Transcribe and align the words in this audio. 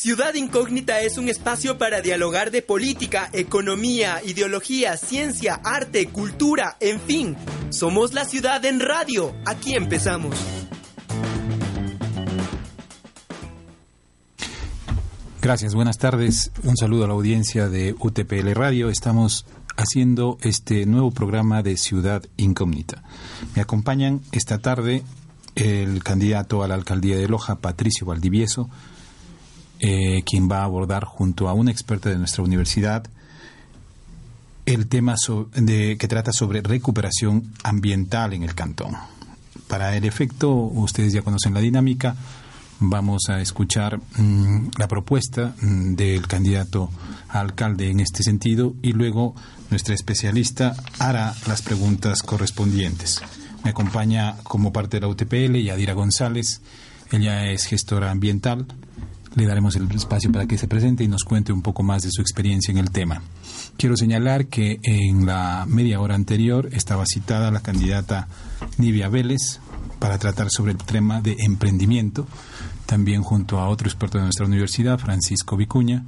Ciudad 0.00 0.34
Incógnita 0.34 1.00
es 1.00 1.18
un 1.18 1.28
espacio 1.28 1.76
para 1.76 2.00
dialogar 2.00 2.52
de 2.52 2.62
política, 2.62 3.30
economía, 3.32 4.22
ideología, 4.24 4.96
ciencia, 4.96 5.60
arte, 5.64 6.06
cultura, 6.06 6.76
en 6.78 7.00
fin. 7.00 7.36
Somos 7.70 8.14
la 8.14 8.24
ciudad 8.24 8.64
en 8.64 8.78
radio. 8.78 9.34
Aquí 9.44 9.74
empezamos. 9.74 10.36
Gracias, 15.42 15.74
buenas 15.74 15.98
tardes. 15.98 16.52
Un 16.62 16.76
saludo 16.76 17.02
a 17.02 17.08
la 17.08 17.14
audiencia 17.14 17.68
de 17.68 17.96
UTPL 17.98 18.52
Radio. 18.52 18.90
Estamos 18.90 19.46
haciendo 19.76 20.38
este 20.42 20.86
nuevo 20.86 21.10
programa 21.10 21.64
de 21.64 21.76
Ciudad 21.76 22.22
Incógnita. 22.36 23.02
Me 23.56 23.62
acompañan 23.62 24.20
esta 24.30 24.58
tarde 24.58 25.02
el 25.56 26.04
candidato 26.04 26.62
a 26.62 26.68
la 26.68 26.76
alcaldía 26.76 27.16
de 27.16 27.26
Loja, 27.26 27.56
Patricio 27.56 28.06
Valdivieso, 28.06 28.70
eh, 29.80 30.22
quien 30.24 30.50
va 30.50 30.60
a 30.60 30.64
abordar 30.64 31.04
junto 31.04 31.48
a 31.48 31.54
una 31.54 31.70
experta 31.70 32.08
de 32.10 32.18
nuestra 32.18 32.42
universidad 32.42 33.04
el 34.66 34.86
tema 34.86 35.14
de, 35.54 35.96
que 35.96 36.08
trata 36.08 36.30
sobre 36.30 36.60
recuperación 36.60 37.54
ambiental 37.62 38.34
en 38.34 38.42
el 38.42 38.54
cantón. 38.54 38.96
Para 39.66 39.96
el 39.96 40.04
efecto, 40.04 40.52
ustedes 40.52 41.14
ya 41.14 41.22
conocen 41.22 41.54
la 41.54 41.60
dinámica, 41.60 42.16
vamos 42.78 43.28
a 43.28 43.40
escuchar 43.40 43.98
mm, 44.18 44.68
la 44.76 44.86
propuesta 44.86 45.54
mm, 45.60 45.94
del 45.94 46.26
candidato 46.26 46.90
a 47.28 47.40
alcalde 47.40 47.90
en 47.90 48.00
este 48.00 48.22
sentido 48.22 48.74
y 48.82 48.92
luego 48.92 49.34
nuestra 49.70 49.94
especialista 49.94 50.76
hará 50.98 51.34
las 51.46 51.62
preguntas 51.62 52.22
correspondientes. 52.22 53.22
Me 53.64 53.70
acompaña 53.70 54.36
como 54.42 54.72
parte 54.72 54.98
de 54.98 55.00
la 55.00 55.08
UTPL 55.08 55.56
Yadira 55.56 55.94
González, 55.94 56.60
ella 57.10 57.50
es 57.50 57.64
gestora 57.64 58.10
ambiental, 58.10 58.66
le 59.34 59.46
daremos 59.46 59.76
el 59.76 59.90
espacio 59.90 60.30
para 60.32 60.46
que 60.46 60.58
se 60.58 60.68
presente 60.68 61.04
y 61.04 61.08
nos 61.08 61.24
cuente 61.24 61.52
un 61.52 61.62
poco 61.62 61.82
más 61.82 62.02
de 62.02 62.10
su 62.10 62.20
experiencia 62.20 62.72
en 62.72 62.78
el 62.78 62.90
tema. 62.90 63.22
Quiero 63.76 63.96
señalar 63.96 64.46
que 64.46 64.78
en 64.82 65.26
la 65.26 65.64
media 65.68 66.00
hora 66.00 66.14
anterior 66.14 66.68
estaba 66.72 67.04
citada 67.06 67.50
la 67.50 67.60
candidata 67.60 68.28
Nivia 68.78 69.08
Vélez 69.08 69.60
para 69.98 70.18
tratar 70.18 70.50
sobre 70.50 70.72
el 70.72 70.78
tema 70.78 71.20
de 71.20 71.36
emprendimiento, 71.40 72.26
también 72.86 73.22
junto 73.22 73.58
a 73.58 73.68
otro 73.68 73.88
experto 73.88 74.18
de 74.18 74.24
nuestra 74.24 74.46
universidad, 74.46 74.98
Francisco 74.98 75.56
Vicuña. 75.56 76.04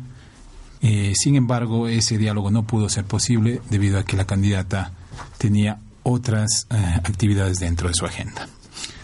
Eh, 0.83 1.13
sin 1.15 1.37
embargo, 1.37 1.89
ese 1.89 2.17
diálogo 2.17 2.51
no 2.51 2.67
pudo 2.67 2.89
ser 2.89 3.05
posible 3.05 3.61
debido 3.69 3.99
a 3.99 4.05
que 4.05 4.17
la 4.17 4.27
candidata 4.27 4.93
tenía 5.39 5.79
otras 6.03 6.67
eh, 6.71 6.77
actividades 7.05 7.59
dentro 7.59 7.89
de 7.89 7.95
su 7.95 8.07
agenda. 8.07 8.49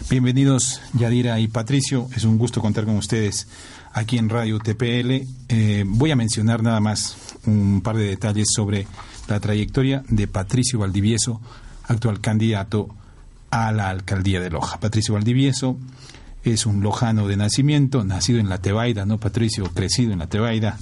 Bienvenidos 0.09 0.81
Yadira 0.95 1.41
y 1.41 1.49
Patricio, 1.49 2.09
es 2.15 2.25
un 2.25 2.39
gusto 2.39 2.61
contar 2.61 2.85
con 2.85 2.97
ustedes 2.97 3.49
aquí 3.97 4.19
en 4.19 4.29
Radio 4.29 4.59
TPL. 4.59 5.27
Eh, 5.49 5.85
voy 5.87 6.11
a 6.11 6.17
mencionar 6.17 6.63
nada 6.63 6.81
más 6.81 7.17
un 7.47 7.81
par 7.81 7.97
de 7.97 8.05
detalles 8.05 8.49
sobre 8.55 8.87
la 9.27 9.41
trayectoria 9.41 10.05
de 10.09 10.29
Patricio 10.29 10.79
Valdivieso, 10.79 11.41
actual 11.85 12.21
candidato 12.21 12.89
a 13.51 13.73
la 13.73 13.89
alcaldía 13.89 14.41
de 14.41 14.51
Loja. 14.51 14.79
Patricio 14.79 15.15
Valdivieso 15.15 15.79
es 16.45 16.67
un 16.67 16.83
lojano 16.83 17.27
de 17.27 17.39
nacimiento, 17.39 18.05
nacido 18.05 18.39
en 18.39 18.51
la 18.51 18.59
Tebaida, 18.59 19.07
¿no? 19.07 19.19
Patricio, 19.19 19.65
crecido 19.73 20.13
en 20.13 20.19
la 20.19 20.27
Tebaida, 20.27 20.77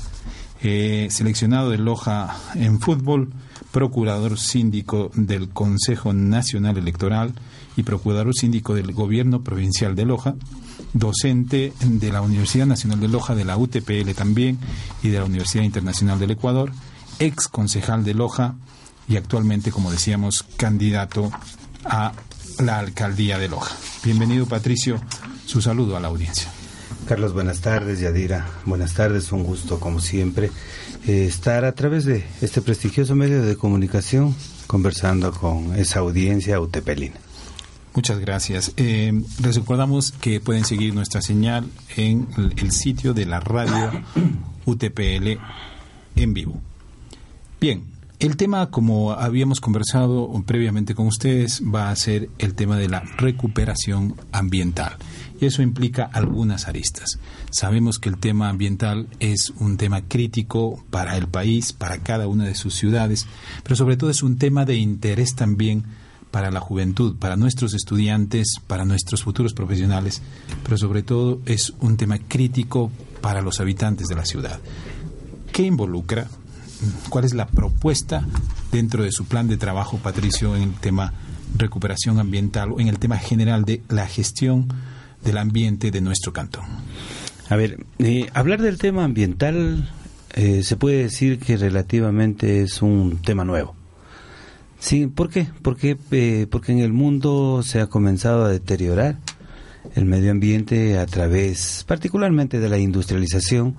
eh, 0.60 1.06
seleccionado 1.10 1.70
de 1.70 1.78
Loja 1.78 2.36
en 2.56 2.80
fútbol, 2.80 3.32
procurador 3.70 4.40
síndico 4.40 5.12
del 5.14 5.50
Consejo 5.50 6.12
Nacional 6.12 6.78
Electoral 6.78 7.32
y 7.76 7.84
procurador 7.84 8.34
síndico 8.34 8.74
del 8.74 8.92
Gobierno 8.92 9.42
Provincial 9.42 9.94
de 9.94 10.04
Loja, 10.04 10.34
docente 10.94 11.72
de 11.80 12.12
la 12.12 12.22
Universidad 12.22 12.66
Nacional 12.66 13.00
de 13.00 13.08
Loja, 13.08 13.34
de 13.34 13.44
la 13.44 13.58
UTPL 13.58 14.12
también 14.14 14.58
y 15.02 15.10
de 15.10 15.18
la 15.18 15.24
Universidad 15.24 15.64
Internacional 15.64 16.18
del 16.18 16.30
Ecuador, 16.30 16.72
ex 17.18 17.48
concejal 17.48 18.04
de 18.04 18.14
Loja 18.14 18.54
y 19.06 19.16
actualmente, 19.16 19.70
como 19.70 19.90
decíamos, 19.90 20.44
candidato 20.56 21.30
a 21.84 22.12
la 22.60 22.78
alcaldía 22.78 23.38
de 23.38 23.48
Loja. 23.48 23.74
Bienvenido, 24.02 24.46
Patricio. 24.46 25.00
Su 25.44 25.60
saludo 25.60 25.96
a 25.96 26.00
la 26.00 26.08
audiencia. 26.08 26.48
Carlos, 27.06 27.34
buenas 27.34 27.60
tardes. 27.60 28.00
Yadira, 28.00 28.46
buenas 28.64 28.94
tardes. 28.94 29.30
Un 29.32 29.42
gusto, 29.42 29.78
como 29.78 30.00
siempre, 30.00 30.50
eh, 31.06 31.26
estar 31.26 31.64
a 31.64 31.72
través 31.72 32.06
de 32.06 32.24
este 32.40 32.62
prestigioso 32.62 33.14
medio 33.14 33.42
de 33.42 33.56
comunicación 33.56 34.34
conversando 34.66 35.32
con 35.32 35.76
esa 35.76 35.98
audiencia 35.98 36.58
utepelina. 36.60 37.23
Muchas 37.94 38.18
gracias. 38.18 38.72
Eh, 38.76 39.12
les 39.40 39.54
recordamos 39.54 40.10
que 40.10 40.40
pueden 40.40 40.64
seguir 40.64 40.94
nuestra 40.94 41.22
señal 41.22 41.68
en 41.96 42.26
el 42.56 42.72
sitio 42.72 43.14
de 43.14 43.24
la 43.24 43.38
radio 43.38 43.90
UTPL 44.66 45.38
en 46.16 46.34
vivo. 46.34 46.60
Bien, 47.60 47.84
el 48.18 48.36
tema, 48.36 48.70
como 48.70 49.12
habíamos 49.12 49.60
conversado 49.60 50.30
previamente 50.44 50.96
con 50.96 51.06
ustedes, 51.06 51.62
va 51.62 51.90
a 51.90 51.96
ser 51.96 52.30
el 52.38 52.54
tema 52.54 52.78
de 52.78 52.88
la 52.88 53.00
recuperación 53.16 54.16
ambiental. 54.32 54.96
Y 55.40 55.46
eso 55.46 55.62
implica 55.62 56.04
algunas 56.12 56.66
aristas. 56.66 57.20
Sabemos 57.50 58.00
que 58.00 58.08
el 58.08 58.18
tema 58.18 58.48
ambiental 58.48 59.08
es 59.20 59.52
un 59.58 59.76
tema 59.76 60.02
crítico 60.02 60.84
para 60.90 61.16
el 61.16 61.28
país, 61.28 61.72
para 61.72 61.98
cada 61.98 62.26
una 62.26 62.44
de 62.44 62.56
sus 62.56 62.74
ciudades, 62.74 63.26
pero 63.62 63.76
sobre 63.76 63.96
todo 63.96 64.10
es 64.10 64.22
un 64.22 64.36
tema 64.36 64.64
de 64.64 64.76
interés 64.76 65.34
también 65.36 65.84
para 66.34 66.50
la 66.50 66.58
juventud, 66.58 67.14
para 67.16 67.36
nuestros 67.36 67.74
estudiantes, 67.74 68.56
para 68.66 68.84
nuestros 68.84 69.22
futuros 69.22 69.54
profesionales, 69.54 70.20
pero 70.64 70.76
sobre 70.76 71.04
todo 71.04 71.40
es 71.46 71.72
un 71.78 71.96
tema 71.96 72.18
crítico 72.18 72.90
para 73.20 73.40
los 73.40 73.60
habitantes 73.60 74.08
de 74.08 74.16
la 74.16 74.24
ciudad. 74.24 74.58
¿Qué 75.52 75.62
involucra? 75.62 76.26
¿Cuál 77.08 77.24
es 77.24 77.34
la 77.34 77.46
propuesta 77.46 78.26
dentro 78.72 79.04
de 79.04 79.12
su 79.12 79.26
plan 79.26 79.46
de 79.46 79.58
trabajo, 79.58 79.98
Patricio, 79.98 80.56
en 80.56 80.62
el 80.62 80.74
tema 80.74 81.12
recuperación 81.56 82.18
ambiental 82.18 82.72
o 82.72 82.80
en 82.80 82.88
el 82.88 82.98
tema 82.98 83.16
general 83.18 83.64
de 83.64 83.82
la 83.88 84.08
gestión 84.08 84.66
del 85.24 85.38
ambiente 85.38 85.92
de 85.92 86.00
nuestro 86.00 86.32
cantón? 86.32 86.64
A 87.48 87.54
ver, 87.54 87.86
eh, 88.00 88.28
hablar 88.34 88.60
del 88.60 88.78
tema 88.78 89.04
ambiental 89.04 89.88
eh, 90.32 90.64
se 90.64 90.76
puede 90.76 91.04
decir 91.04 91.38
que 91.38 91.56
relativamente 91.56 92.62
es 92.62 92.82
un 92.82 93.18
tema 93.18 93.44
nuevo 93.44 93.76
Sí, 94.84 95.06
¿por 95.06 95.30
qué? 95.30 95.48
Porque, 95.62 95.96
eh, 96.10 96.46
porque 96.50 96.72
en 96.72 96.80
el 96.80 96.92
mundo 96.92 97.62
se 97.62 97.80
ha 97.80 97.86
comenzado 97.86 98.44
a 98.44 98.50
deteriorar 98.50 99.16
el 99.94 100.04
medio 100.04 100.30
ambiente 100.30 100.98
a 100.98 101.06
través, 101.06 101.86
particularmente 101.88 102.60
de 102.60 102.68
la 102.68 102.76
industrialización. 102.76 103.76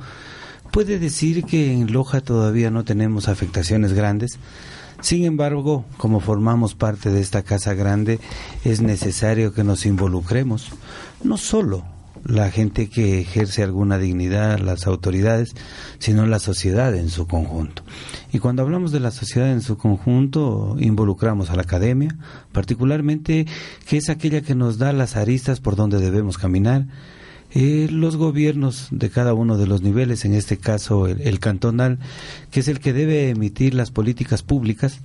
Puede 0.72 0.98
decir 0.98 1.44
que 1.44 1.72
en 1.72 1.94
Loja 1.94 2.22
todavía 2.22 2.72
no 2.72 2.86
tenemos 2.86 3.28
afectaciones 3.28 3.94
grandes. 3.94 4.40
Sin 5.00 5.26
embargo, 5.26 5.86
como 5.98 6.22
formamos 6.22 6.74
parte 6.74 7.12
de 7.12 7.22
esta 7.22 7.44
casa 7.44 7.76
grande, 7.76 8.20
es 8.64 8.82
necesario 8.82 9.54
que 9.54 9.64
nos 9.64 9.86
involucremos, 9.86 10.72
no 11.24 11.38
solo 11.38 11.86
la 12.26 12.50
gente 12.50 12.90
que 12.90 13.20
ejerce 13.20 13.64
alguna 13.64 13.98
dignidad, 14.00 14.60
las 14.60 14.88
autoridades, 14.88 15.56
sino 16.00 16.26
la 16.26 16.40
sociedad 16.40 16.96
en 16.96 17.10
su 17.10 17.28
conjunto. 17.28 17.84
Y 18.34 18.40
cuando 18.40 18.64
hablamos 18.64 18.92
de 18.92 19.00
la 19.00 19.12
sociedad 19.12 19.52
en 19.52 19.62
su 19.62 19.78
conjunto, 19.78 20.76
involucramos 20.80 21.50
a 21.50 21.56
la 21.56 21.62
academia, 21.62 22.18
particularmente 22.52 23.46
que 23.88 23.98
es 23.98 24.10
aquella 24.10 24.42
que 24.42 24.56
nos 24.56 24.78
da 24.78 24.92
las 24.92 25.16
aristas 25.16 25.60
por 25.60 25.76
donde 25.76 26.00
debemos 26.00 26.38
caminar, 26.38 26.88
eh, 27.52 27.88
los 27.90 28.18
gobiernos 28.18 28.88
de 28.92 29.10
cada 29.10 29.34
uno 29.34 29.58
de 29.58 29.68
los 29.68 29.82
niveles, 29.82 30.26
en 30.26 30.34
este 30.34 30.58
caso 30.58 31.08
el 31.08 31.40
cantonal, 31.40 32.00
que 32.52 32.60
es 32.60 32.68
el 32.68 32.80
que 32.80 32.92
debe 32.92 33.30
emitir 33.30 33.76
las 33.76 33.92
políticas 33.92 34.42
públicas, 34.42 35.00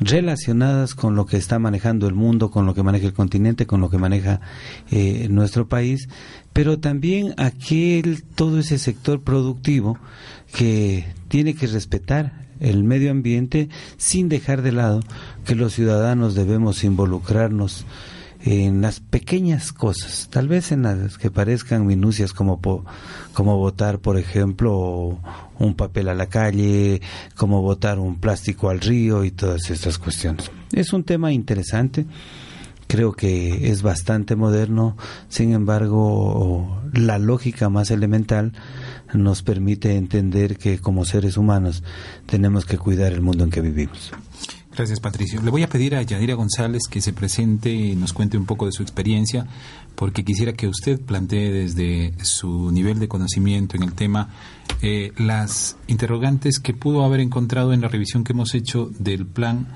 relacionadas 0.00 0.94
con 0.94 1.14
lo 1.14 1.26
que 1.26 1.36
está 1.36 1.58
manejando 1.58 2.06
el 2.08 2.14
mundo, 2.14 2.50
con 2.50 2.66
lo 2.66 2.74
que 2.74 2.82
maneja 2.82 3.06
el 3.06 3.12
continente, 3.12 3.66
con 3.66 3.80
lo 3.80 3.90
que 3.90 3.98
maneja 3.98 4.40
eh, 4.90 5.28
nuestro 5.30 5.68
país, 5.68 6.08
pero 6.52 6.78
también 6.78 7.34
aquel 7.36 8.22
todo 8.22 8.58
ese 8.58 8.78
sector 8.78 9.20
productivo 9.20 9.98
que 10.52 11.06
tiene 11.28 11.54
que 11.54 11.66
respetar 11.66 12.44
el 12.60 12.84
medio 12.84 13.10
ambiente 13.10 13.68
sin 13.96 14.28
dejar 14.28 14.62
de 14.62 14.72
lado 14.72 15.00
que 15.44 15.54
los 15.54 15.74
ciudadanos 15.74 16.34
debemos 16.34 16.84
involucrarnos 16.84 17.84
en 18.46 18.82
las 18.82 19.00
pequeñas 19.00 19.72
cosas, 19.72 20.28
tal 20.30 20.48
vez 20.48 20.70
en 20.70 20.82
las 20.82 21.16
que 21.16 21.30
parezcan 21.30 21.86
minucias 21.86 22.34
como, 22.34 22.60
como 23.32 23.56
botar, 23.56 24.00
por 24.00 24.18
ejemplo, 24.18 25.18
un 25.58 25.74
papel 25.74 26.10
a 26.10 26.14
la 26.14 26.26
calle, 26.26 27.00
como 27.36 27.62
botar 27.62 27.98
un 27.98 28.16
plástico 28.20 28.68
al 28.68 28.80
río 28.80 29.24
y 29.24 29.30
todas 29.30 29.70
estas 29.70 29.96
cuestiones. 29.96 30.50
Es 30.72 30.92
un 30.92 31.04
tema 31.04 31.32
interesante, 31.32 32.04
creo 32.86 33.12
que 33.12 33.70
es 33.70 33.80
bastante 33.80 34.36
moderno, 34.36 34.98
sin 35.30 35.54
embargo, 35.54 36.82
la 36.92 37.18
lógica 37.18 37.70
más 37.70 37.90
elemental 37.90 38.52
nos 39.14 39.42
permite 39.42 39.96
entender 39.96 40.58
que 40.58 40.78
como 40.80 41.06
seres 41.06 41.38
humanos 41.38 41.82
tenemos 42.26 42.66
que 42.66 42.76
cuidar 42.76 43.14
el 43.14 43.22
mundo 43.22 43.44
en 43.44 43.50
que 43.50 43.62
vivimos. 43.62 44.12
Gracias, 44.76 44.98
Patricio. 44.98 45.40
Le 45.40 45.50
voy 45.50 45.62
a 45.62 45.68
pedir 45.68 45.94
a 45.94 46.02
Yadira 46.02 46.34
González 46.34 46.82
que 46.90 47.00
se 47.00 47.12
presente 47.12 47.70
y 47.70 47.94
nos 47.94 48.12
cuente 48.12 48.36
un 48.36 48.44
poco 48.44 48.66
de 48.66 48.72
su 48.72 48.82
experiencia, 48.82 49.46
porque 49.94 50.24
quisiera 50.24 50.52
que 50.52 50.66
usted 50.66 51.00
plantee 51.00 51.52
desde 51.52 52.12
su 52.24 52.72
nivel 52.72 52.98
de 52.98 53.06
conocimiento 53.06 53.76
en 53.76 53.84
el 53.84 53.92
tema 53.94 54.30
eh, 54.82 55.12
las 55.16 55.76
interrogantes 55.86 56.58
que 56.58 56.74
pudo 56.74 57.04
haber 57.04 57.20
encontrado 57.20 57.72
en 57.72 57.82
la 57.82 57.88
revisión 57.88 58.24
que 58.24 58.32
hemos 58.32 58.54
hecho 58.54 58.90
del 58.98 59.26
plan 59.26 59.68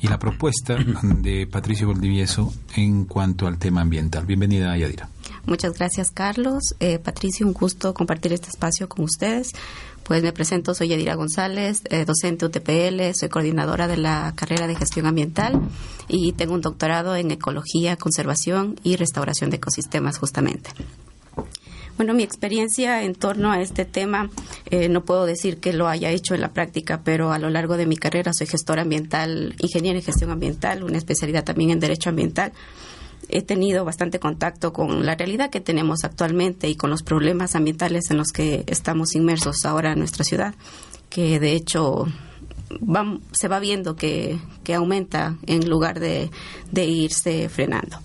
y 0.00 0.06
la 0.06 0.18
propuesta 0.18 0.76
de 1.02 1.46
Patricio 1.46 1.88
Valdivieso 1.88 2.52
en 2.76 3.06
cuanto 3.06 3.46
al 3.46 3.58
tema 3.58 3.80
ambiental. 3.80 4.24
Bienvenida, 4.26 4.76
Yadira. 4.76 5.08
Muchas 5.46 5.74
gracias, 5.74 6.10
Carlos. 6.10 6.62
Eh, 6.78 6.98
Patricio, 6.98 7.46
un 7.46 7.54
gusto 7.54 7.92
compartir 7.92 8.32
este 8.32 8.48
espacio 8.48 8.88
con 8.88 9.04
ustedes. 9.04 9.48
Pues 10.04 10.22
me 10.22 10.32
presento, 10.32 10.74
soy 10.74 10.88
Yadira 10.88 11.14
González, 11.14 11.82
eh, 11.88 12.04
docente 12.04 12.44
UTPL, 12.44 13.14
soy 13.14 13.30
coordinadora 13.30 13.88
de 13.88 13.96
la 13.96 14.34
carrera 14.36 14.66
de 14.66 14.74
gestión 14.74 15.06
ambiental 15.06 15.58
y 16.08 16.32
tengo 16.32 16.52
un 16.52 16.60
doctorado 16.60 17.16
en 17.16 17.30
ecología, 17.30 17.96
conservación 17.96 18.78
y 18.82 18.96
restauración 18.96 19.48
de 19.48 19.56
ecosistemas 19.56 20.18
justamente. 20.18 20.70
Bueno, 21.96 22.12
mi 22.12 22.22
experiencia 22.22 23.02
en 23.02 23.14
torno 23.14 23.50
a 23.50 23.62
este 23.62 23.86
tema, 23.86 24.28
eh, 24.68 24.90
no 24.90 25.04
puedo 25.06 25.24
decir 25.24 25.58
que 25.58 25.72
lo 25.72 25.88
haya 25.88 26.10
hecho 26.10 26.34
en 26.34 26.42
la 26.42 26.52
práctica, 26.52 27.00
pero 27.02 27.32
a 27.32 27.38
lo 27.38 27.48
largo 27.48 27.78
de 27.78 27.86
mi 27.86 27.96
carrera 27.96 28.32
soy 28.34 28.46
gestora 28.46 28.82
ambiental, 28.82 29.54
ingeniera 29.58 29.98
en 29.98 30.04
gestión 30.04 30.30
ambiental, 30.30 30.84
una 30.84 30.98
especialidad 30.98 31.44
también 31.44 31.70
en 31.70 31.80
derecho 31.80 32.10
ambiental 32.10 32.52
he 33.34 33.42
tenido 33.42 33.84
bastante 33.84 34.20
contacto 34.20 34.72
con 34.72 35.04
la 35.04 35.16
realidad 35.16 35.50
que 35.50 35.60
tenemos 35.60 36.04
actualmente 36.04 36.68
y 36.68 36.76
con 36.76 36.88
los 36.88 37.02
problemas 37.02 37.56
ambientales 37.56 38.10
en 38.10 38.16
los 38.16 38.28
que 38.28 38.62
estamos 38.68 39.16
inmersos 39.16 39.64
ahora 39.64 39.92
en 39.92 39.98
nuestra 39.98 40.24
ciudad, 40.24 40.54
que 41.10 41.40
de 41.40 41.52
hecho 41.52 42.06
se 43.32 43.48
va 43.48 43.58
viendo 43.58 43.96
que, 43.96 44.38
aumenta 44.74 45.36
en 45.46 45.68
lugar 45.68 45.98
de, 45.98 46.30
irse 46.76 47.48
frenando. 47.48 47.98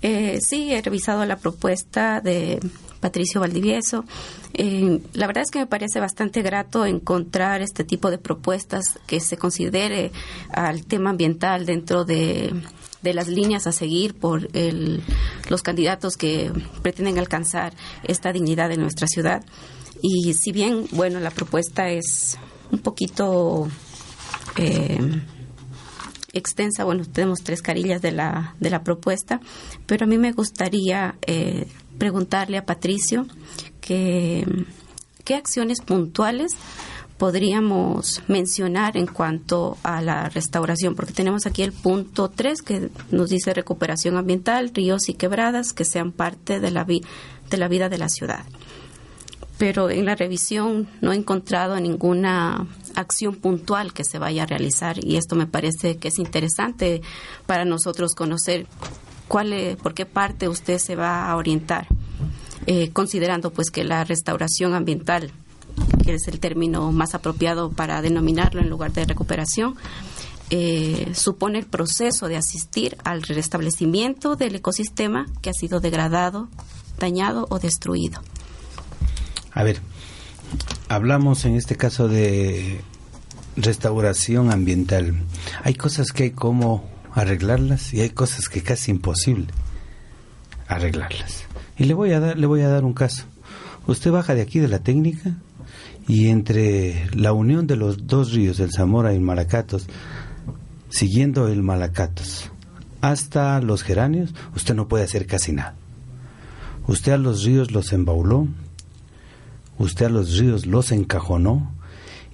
Eh, 0.00 0.38
sí, 0.40 0.72
he 0.72 0.80
revisado 0.80 1.24
la 1.26 1.36
propuesta 1.36 2.20
de 2.20 2.60
Patricio 3.00 3.40
Valdivieso. 3.40 4.04
Eh, 4.52 5.00
la 5.14 5.26
verdad 5.26 5.42
es 5.42 5.50
que 5.50 5.58
me 5.58 5.66
parece 5.66 5.98
bastante 5.98 6.42
grato 6.42 6.86
encontrar 6.86 7.62
este 7.62 7.82
tipo 7.82 8.12
de 8.12 8.18
propuestas 8.18 9.00
que 9.08 9.18
se 9.18 9.36
considere 9.36 10.12
al 10.50 10.84
tema 10.84 11.10
ambiental 11.10 11.66
dentro 11.66 12.04
de 12.04 12.54
de 13.04 13.14
las 13.14 13.28
líneas 13.28 13.68
a 13.68 13.72
seguir 13.72 14.14
por 14.14 14.48
los 15.48 15.62
candidatos 15.62 16.16
que 16.16 16.50
pretenden 16.82 17.18
alcanzar 17.18 17.74
esta 18.02 18.32
dignidad 18.32 18.72
en 18.72 18.80
nuestra 18.80 19.06
ciudad. 19.06 19.44
Y 20.02 20.34
si 20.34 20.50
bien, 20.50 20.86
bueno, 20.90 21.20
la 21.20 21.30
propuesta 21.30 21.88
es 21.90 22.36
un 22.72 22.80
poquito 22.80 23.68
eh, 24.56 24.98
extensa, 26.32 26.84
bueno, 26.84 27.04
tenemos 27.04 27.42
tres 27.42 27.62
carillas 27.62 28.02
de 28.02 28.12
la, 28.12 28.54
de 28.58 28.70
la 28.70 28.82
propuesta, 28.82 29.40
pero 29.86 30.04
a 30.04 30.08
mí 30.08 30.18
me 30.18 30.32
gustaría 30.32 31.14
eh, 31.26 31.68
preguntarle 31.98 32.58
a 32.58 32.66
Patricio 32.66 33.26
que, 33.80 34.44
qué 35.24 35.34
acciones 35.36 35.80
puntuales 35.80 36.52
podríamos 37.18 38.22
mencionar 38.26 38.96
en 38.96 39.06
cuanto 39.06 39.76
a 39.82 40.02
la 40.02 40.28
restauración, 40.28 40.94
porque 40.94 41.12
tenemos 41.12 41.46
aquí 41.46 41.62
el 41.62 41.72
punto 41.72 42.28
3 42.28 42.62
que 42.62 42.90
nos 43.10 43.30
dice 43.30 43.54
recuperación 43.54 44.16
ambiental, 44.16 44.72
ríos 44.74 45.08
y 45.08 45.14
quebradas 45.14 45.72
que 45.72 45.84
sean 45.84 46.12
parte 46.12 46.60
de 46.60 46.70
la, 46.70 46.84
de 46.84 47.56
la 47.56 47.68
vida 47.68 47.88
de 47.88 47.98
la 47.98 48.08
ciudad. 48.08 48.44
Pero 49.58 49.88
en 49.90 50.04
la 50.04 50.16
revisión 50.16 50.88
no 51.00 51.12
he 51.12 51.16
encontrado 51.16 51.78
ninguna 51.78 52.66
acción 52.96 53.36
puntual 53.36 53.92
que 53.92 54.04
se 54.04 54.18
vaya 54.18 54.42
a 54.42 54.46
realizar 54.46 55.02
y 55.04 55.16
esto 55.16 55.36
me 55.36 55.46
parece 55.46 55.96
que 55.96 56.08
es 56.08 56.18
interesante 56.18 57.02
para 57.46 57.64
nosotros 57.64 58.14
conocer 58.14 58.66
cuál, 59.28 59.78
por 59.80 59.94
qué 59.94 60.06
parte 60.06 60.48
usted 60.48 60.78
se 60.78 60.96
va 60.96 61.30
a 61.30 61.36
orientar, 61.36 61.86
eh, 62.66 62.90
considerando 62.92 63.52
pues 63.52 63.70
que 63.70 63.84
la 63.84 64.02
restauración 64.02 64.74
ambiental 64.74 65.30
que 66.04 66.14
es 66.14 66.28
el 66.28 66.40
término 66.40 66.92
más 66.92 67.14
apropiado 67.14 67.70
para 67.70 68.02
denominarlo 68.02 68.60
en 68.60 68.68
lugar 68.68 68.92
de 68.92 69.04
recuperación, 69.04 69.76
eh, 70.50 71.12
supone 71.14 71.58
el 71.58 71.66
proceso 71.66 72.28
de 72.28 72.36
asistir 72.36 72.96
al 73.04 73.22
restablecimiento 73.22 74.36
del 74.36 74.56
ecosistema 74.56 75.26
que 75.40 75.50
ha 75.50 75.54
sido 75.54 75.80
degradado, 75.80 76.48
dañado 76.98 77.46
o 77.48 77.58
destruido. 77.58 78.20
A 79.52 79.62
ver, 79.62 79.80
hablamos 80.88 81.44
en 81.44 81.56
este 81.56 81.76
caso 81.76 82.08
de 82.08 82.80
restauración 83.56 84.50
ambiental. 84.52 85.14
Hay 85.62 85.74
cosas 85.74 86.12
que 86.12 86.24
hay 86.24 86.30
como 86.32 86.88
arreglarlas 87.12 87.94
y 87.94 88.00
hay 88.00 88.10
cosas 88.10 88.48
que 88.48 88.62
casi 88.62 88.90
imposible 88.90 89.46
arreglarlas. 90.66 91.44
Y 91.78 91.84
le 91.84 91.94
voy 91.94 92.12
a 92.12 92.20
dar, 92.20 92.38
le 92.38 92.46
voy 92.46 92.62
a 92.62 92.68
dar 92.68 92.84
un 92.84 92.92
caso. 92.92 93.24
Usted 93.86 94.10
baja 94.10 94.34
de 94.34 94.42
aquí 94.42 94.58
de 94.58 94.68
la 94.68 94.80
técnica 94.80 95.36
y 96.06 96.28
entre 96.28 97.08
la 97.14 97.32
unión 97.32 97.66
de 97.66 97.76
los 97.76 98.06
dos 98.06 98.32
ríos, 98.32 98.60
el 98.60 98.72
Zamora 98.72 99.12
y 99.12 99.16
el 99.16 99.22
Malacatos, 99.22 99.86
siguiendo 100.90 101.48
el 101.48 101.62
Malacatos 101.62 102.50
hasta 103.00 103.60
los 103.60 103.82
geranios, 103.82 104.34
usted 104.56 104.74
no 104.74 104.88
puede 104.88 105.04
hacer 105.04 105.26
casi 105.26 105.52
nada. 105.52 105.74
Usted 106.86 107.12
a 107.12 107.18
los 107.18 107.44
ríos 107.44 107.70
los 107.70 107.92
embauló, 107.92 108.48
usted 109.78 110.06
a 110.06 110.10
los 110.10 110.38
ríos 110.38 110.66
los 110.66 110.92
encajonó 110.92 111.72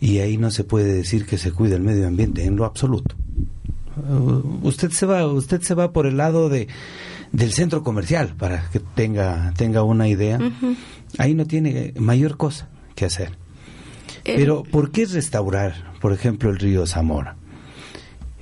y 0.00 0.18
ahí 0.18 0.36
no 0.36 0.50
se 0.50 0.64
puede 0.64 0.92
decir 0.92 1.26
que 1.26 1.38
se 1.38 1.52
cuida 1.52 1.76
el 1.76 1.82
medio 1.82 2.06
ambiente 2.06 2.44
en 2.44 2.56
lo 2.56 2.64
absoluto. 2.64 3.14
Uh, 3.96 4.66
usted 4.66 4.90
se 4.90 5.06
va, 5.06 5.26
usted 5.26 5.60
se 5.62 5.74
va 5.74 5.92
por 5.92 6.06
el 6.06 6.16
lado 6.16 6.48
de 6.48 6.68
del 7.32 7.52
centro 7.52 7.84
comercial 7.84 8.34
para 8.36 8.68
que 8.70 8.80
tenga 8.80 9.52
tenga 9.56 9.82
una 9.82 10.08
idea. 10.08 10.38
Ahí 11.18 11.34
no 11.34 11.46
tiene 11.46 11.94
mayor 11.98 12.36
cosa 12.36 12.68
que 12.94 13.04
hacer. 13.04 13.36
Pero, 14.36 14.62
¿por 14.62 14.90
qué 14.90 15.06
restaurar, 15.06 15.92
por 16.00 16.12
ejemplo, 16.12 16.50
el 16.50 16.58
río 16.58 16.86
Zamora? 16.86 17.36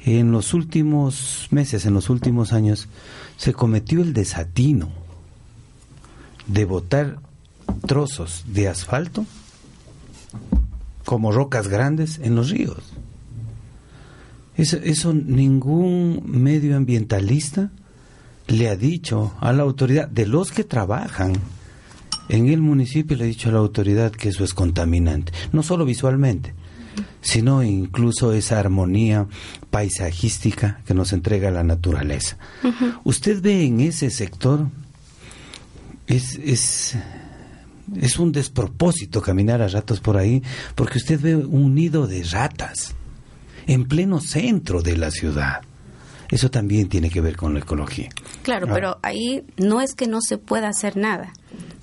En 0.05 0.32
los 0.32 0.55
últimos 0.55 1.49
meses, 1.50 1.85
en 1.87 1.94
los 1.94 2.08
últimos 2.11 2.52
años, 2.52 2.88
se 3.37 3.52
cometió 3.52 4.02
el 4.02 4.12
desatino 4.12 4.88
de 6.46 6.64
botar 6.64 7.19
trozos 7.87 8.44
de 8.46 8.69
asfalto 8.69 9.26
como 11.05 11.32
rocas 11.32 11.69
grandes 11.69 12.19
en 12.19 12.34
los 12.34 12.50
ríos. 12.50 12.82
Eso, 14.56 15.14
ningún 15.14 16.23
medioambientalista 16.26 17.70
le 18.49 18.69
ha 18.69 18.76
dicho 18.76 19.32
a 19.41 19.52
la 19.52 19.62
autoridad 19.62 20.08
de 20.08 20.26
los 20.26 20.50
que 20.50 20.64
trabajan 20.64 21.34
en 22.29 22.49
el 22.49 22.61
municipio 22.61 23.17
le 23.17 23.25
he 23.25 23.29
dicho 23.29 23.49
a 23.49 23.53
la 23.53 23.58
autoridad 23.58 24.13
que 24.13 24.29
eso 24.29 24.44
es 24.44 24.55
contaminante, 24.55 25.32
no 25.53 25.63
solo 25.63 25.85
visualmente, 25.85 26.55
sino 27.20 27.63
incluso 27.63 28.32
esa 28.32 28.58
armonía 28.58 29.27
paisajística 29.70 30.81
que 30.87 30.94
nos 30.94 31.13
entrega 31.13 31.51
la 31.51 31.63
naturaleza. 31.63 32.37
Usted 33.05 33.41
ve 33.41 33.65
en 33.65 33.81
ese 33.81 34.11
sector, 34.11 34.67
es, 36.06 36.37
es, 36.37 36.97
es 38.01 38.19
un 38.19 38.32
despropósito 38.32 39.23
caminar 39.23 39.63
a 39.63 39.69
ratos 39.69 40.01
por 40.01 40.17
ahí, 40.17 40.43
porque 40.75 40.99
usted 40.99 41.20
ve 41.20 41.37
un 41.37 41.75
nido 41.75 42.06
de 42.06 42.23
ratas 42.25 42.94
en 43.67 43.87
pleno 43.87 44.20
centro 44.20 44.82
de 44.82 44.97
la 44.97 45.11
ciudad. 45.11 45.63
Eso 46.31 46.51
también 46.51 46.91
tiene 46.91 47.08
que 47.08 47.23
ver 47.23 47.37
con 47.37 47.55
la 47.55 47.61
ecología. 47.61 48.11
Claro, 48.43 48.67
ah. 48.69 48.75
pero 48.75 48.99
ahí 49.03 49.44
no 49.56 49.81
es 49.81 49.94
que 49.94 50.06
no 50.06 50.20
se 50.20 50.37
pueda 50.37 50.69
hacer 50.69 50.99
nada 50.99 51.32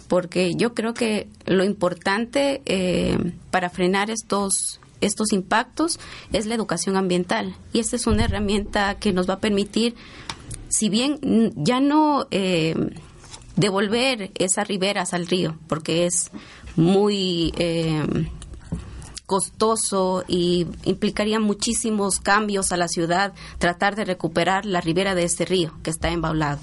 porque 0.08 0.56
yo 0.56 0.74
creo 0.74 0.94
que 0.94 1.28
lo 1.46 1.64
importante 1.64 2.62
eh, 2.66 3.34
para 3.52 3.70
frenar 3.70 4.10
estos 4.10 4.80
estos 5.02 5.34
impactos 5.34 6.00
es 6.32 6.46
la 6.46 6.56
educación 6.56 6.96
ambiental 6.96 7.56
y 7.74 7.80
esta 7.80 7.96
es 7.96 8.08
una 8.08 8.24
herramienta 8.24 8.96
que 8.96 9.14
nos 9.14 9.30
va 9.30 9.36
a 9.36 9.40
permitir, 9.40 9.96
si 10.70 10.90
bien 10.90 11.20
ya 11.56 11.80
no 11.80 12.28
eh, 12.32 12.76
devolver 13.56 14.32
esas 14.36 14.68
riberas 14.68 15.14
al 15.14 15.28
río, 15.28 15.58
porque 15.68 16.06
es 16.06 16.32
muy 16.76 17.54
eh, 17.58 18.04
costoso 19.26 20.24
y 20.28 20.68
implicaría 20.84 21.40
muchísimos 21.40 22.20
cambios 22.20 22.72
a 22.72 22.78
la 22.78 22.88
ciudad 22.88 23.34
tratar 23.58 23.96
de 23.96 24.06
recuperar 24.06 24.66
la 24.66 24.82
ribera 24.82 25.16
de 25.16 25.24
este 25.24 25.46
río 25.46 25.74
que 25.84 25.90
está 25.90 26.10
embaulado. 26.10 26.60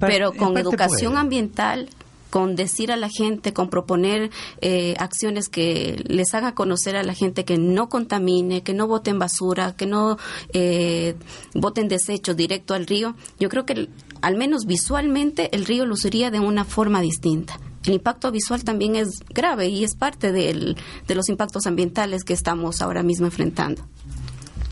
Pero 0.00 0.32
con 0.32 0.56
educación 0.56 1.16
ambiental 1.16 1.88
con 2.36 2.54
decir 2.54 2.92
a 2.92 2.98
la 2.98 3.08
gente, 3.08 3.54
con 3.54 3.70
proponer 3.70 4.30
eh, 4.60 4.94
acciones 4.98 5.48
que 5.48 6.04
les 6.06 6.34
haga 6.34 6.52
conocer 6.52 6.94
a 6.94 7.02
la 7.02 7.14
gente 7.14 7.46
que 7.46 7.56
no 7.56 7.88
contamine, 7.88 8.62
que 8.62 8.74
no 8.74 8.86
boten 8.86 9.18
basura, 9.18 9.74
que 9.74 9.86
no 9.86 10.18
eh, 10.52 11.14
boten 11.54 11.88
desechos 11.88 12.36
directo 12.36 12.74
al 12.74 12.86
río, 12.86 13.16
yo 13.40 13.48
creo 13.48 13.64
que 13.64 13.88
al 14.20 14.36
menos 14.36 14.66
visualmente 14.66 15.48
el 15.56 15.64
río 15.64 15.86
luciría 15.86 16.30
de 16.30 16.40
una 16.40 16.66
forma 16.66 17.00
distinta. 17.00 17.58
El 17.86 17.94
impacto 17.94 18.30
visual 18.30 18.64
también 18.64 18.96
es 18.96 19.20
grave 19.30 19.68
y 19.68 19.82
es 19.82 19.94
parte 19.94 20.30
de 20.30 20.76
los 21.14 21.30
impactos 21.30 21.66
ambientales 21.66 22.22
que 22.22 22.34
estamos 22.34 22.82
ahora 22.82 23.02
mismo 23.02 23.24
enfrentando. 23.24 23.88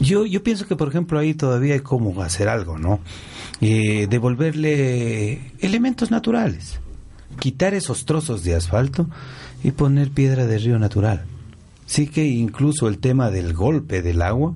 Yo, 0.00 0.26
yo 0.26 0.42
pienso 0.42 0.66
que, 0.66 0.76
por 0.76 0.88
ejemplo, 0.88 1.18
ahí 1.18 1.32
todavía 1.32 1.72
hay 1.72 1.80
cómo 1.80 2.20
hacer 2.20 2.48
algo, 2.48 2.76
¿no? 2.76 3.00
Eh, 3.62 4.06
devolverle 4.10 5.52
elementos 5.60 6.10
naturales, 6.10 6.80
quitar 7.34 7.74
esos 7.74 8.04
trozos 8.04 8.44
de 8.44 8.54
asfalto 8.54 9.06
y 9.62 9.72
poner 9.72 10.10
piedra 10.10 10.46
de 10.46 10.58
río 10.58 10.78
natural. 10.78 11.24
Sí 11.86 12.06
que 12.06 12.24
incluso 12.24 12.88
el 12.88 12.98
tema 12.98 13.30
del 13.30 13.52
golpe 13.52 14.00
del 14.00 14.22
agua 14.22 14.54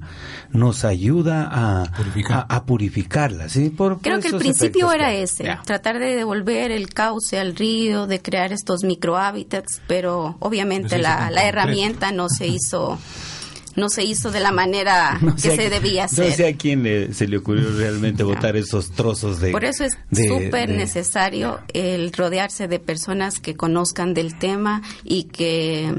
nos 0.51 0.87
ayuda 0.87 1.47
a, 1.51 1.83
a, 1.83 2.65
purificarla. 2.65 3.51
¿sí? 3.51 3.69
Por, 3.69 4.01
Creo 4.01 4.19
que 4.21 4.29
el 4.29 4.39
principio 4.39 4.91
era 4.91 5.13
ese, 5.13 5.45
tratar 5.67 5.99
de 5.99 6.17
devolver 6.17 6.71
el 6.71 6.89
cauce 6.89 7.39
al 7.39 7.55
río, 7.55 8.07
de 8.07 8.23
crear 8.23 8.53
estos 8.53 8.83
microhábitats, 8.83 9.83
pero 9.87 10.37
obviamente 10.39 10.97
la, 10.97 11.31
la 11.31 11.45
herramienta 11.47 12.13
no 12.13 12.31
se 12.31 12.47
hizo 12.47 12.99
no 13.79 13.89
se 13.89 14.05
hizo 14.05 14.31
de 14.31 14.41
la 14.41 14.53
manera 14.53 15.19
que 15.43 15.57
se 15.57 15.71
debía 15.71 16.05
hacer. 16.05 16.29
No 16.31 16.37
sé 16.37 16.49
a 16.49 16.57
quién 16.57 17.15
se 17.15 17.29
le 17.29 17.39
ocurrió 17.39 17.71
realmente 17.77 18.23
botar 18.23 18.57
esos 18.57 18.91
trozos 18.91 19.41
de... 19.41 19.53
Por 19.53 19.65
eso 19.65 19.85
es 19.85 19.97
súper 20.13 20.69
necesario 20.69 21.61
el 21.73 22.13
rodearse 22.13 22.69
de 22.69 22.79
personas 22.79 23.41
que 23.41 23.55
conozcan 23.55 24.15
del 24.15 24.39
tema 24.39 24.83
y 25.05 25.25
que 25.25 25.95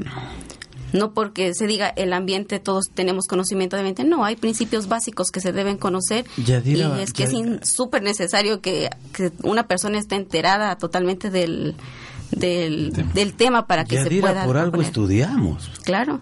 no 0.92 1.12
porque 1.12 1.54
se 1.54 1.66
diga 1.66 1.88
el 1.88 2.12
ambiente 2.12 2.58
todos 2.58 2.86
tenemos 2.92 3.26
conocimiento 3.26 3.76
de 3.76 3.80
ambiente, 3.80 4.04
no, 4.04 4.24
hay 4.24 4.36
principios 4.36 4.88
básicos 4.88 5.30
que 5.30 5.40
se 5.40 5.52
deben 5.52 5.76
conocer 5.76 6.24
y 6.36 6.80
es 7.00 7.12
que 7.12 7.24
es 7.24 7.32
súper 7.62 8.02
necesario 8.02 8.60
que, 8.60 8.90
una 9.42 9.66
persona 9.66 9.98
esté 9.98 10.16
enterada 10.16 10.76
totalmente 10.76 11.30
del, 11.30 11.76
del, 12.32 13.34
tema 13.36 13.66
para 13.66 13.84
que 13.84 14.02
se 14.02 14.20
pueda... 14.20 14.44
por 14.44 14.56
algo 14.56 14.82
estudiamos. 14.82 15.70
Claro. 15.84 16.20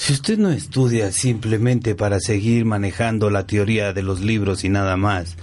Si 0.00 0.14
usted 0.14 0.38
no 0.38 0.50
estudia 0.50 1.12
simplemente 1.12 1.94
para 1.94 2.20
seguir 2.20 2.64
manejando 2.64 3.28
la 3.28 3.46
teoría 3.46 3.92
de 3.92 4.02
los 4.02 4.22
libros 4.22 4.64
y 4.64 4.70
nada 4.70 4.96
más, 4.96 5.36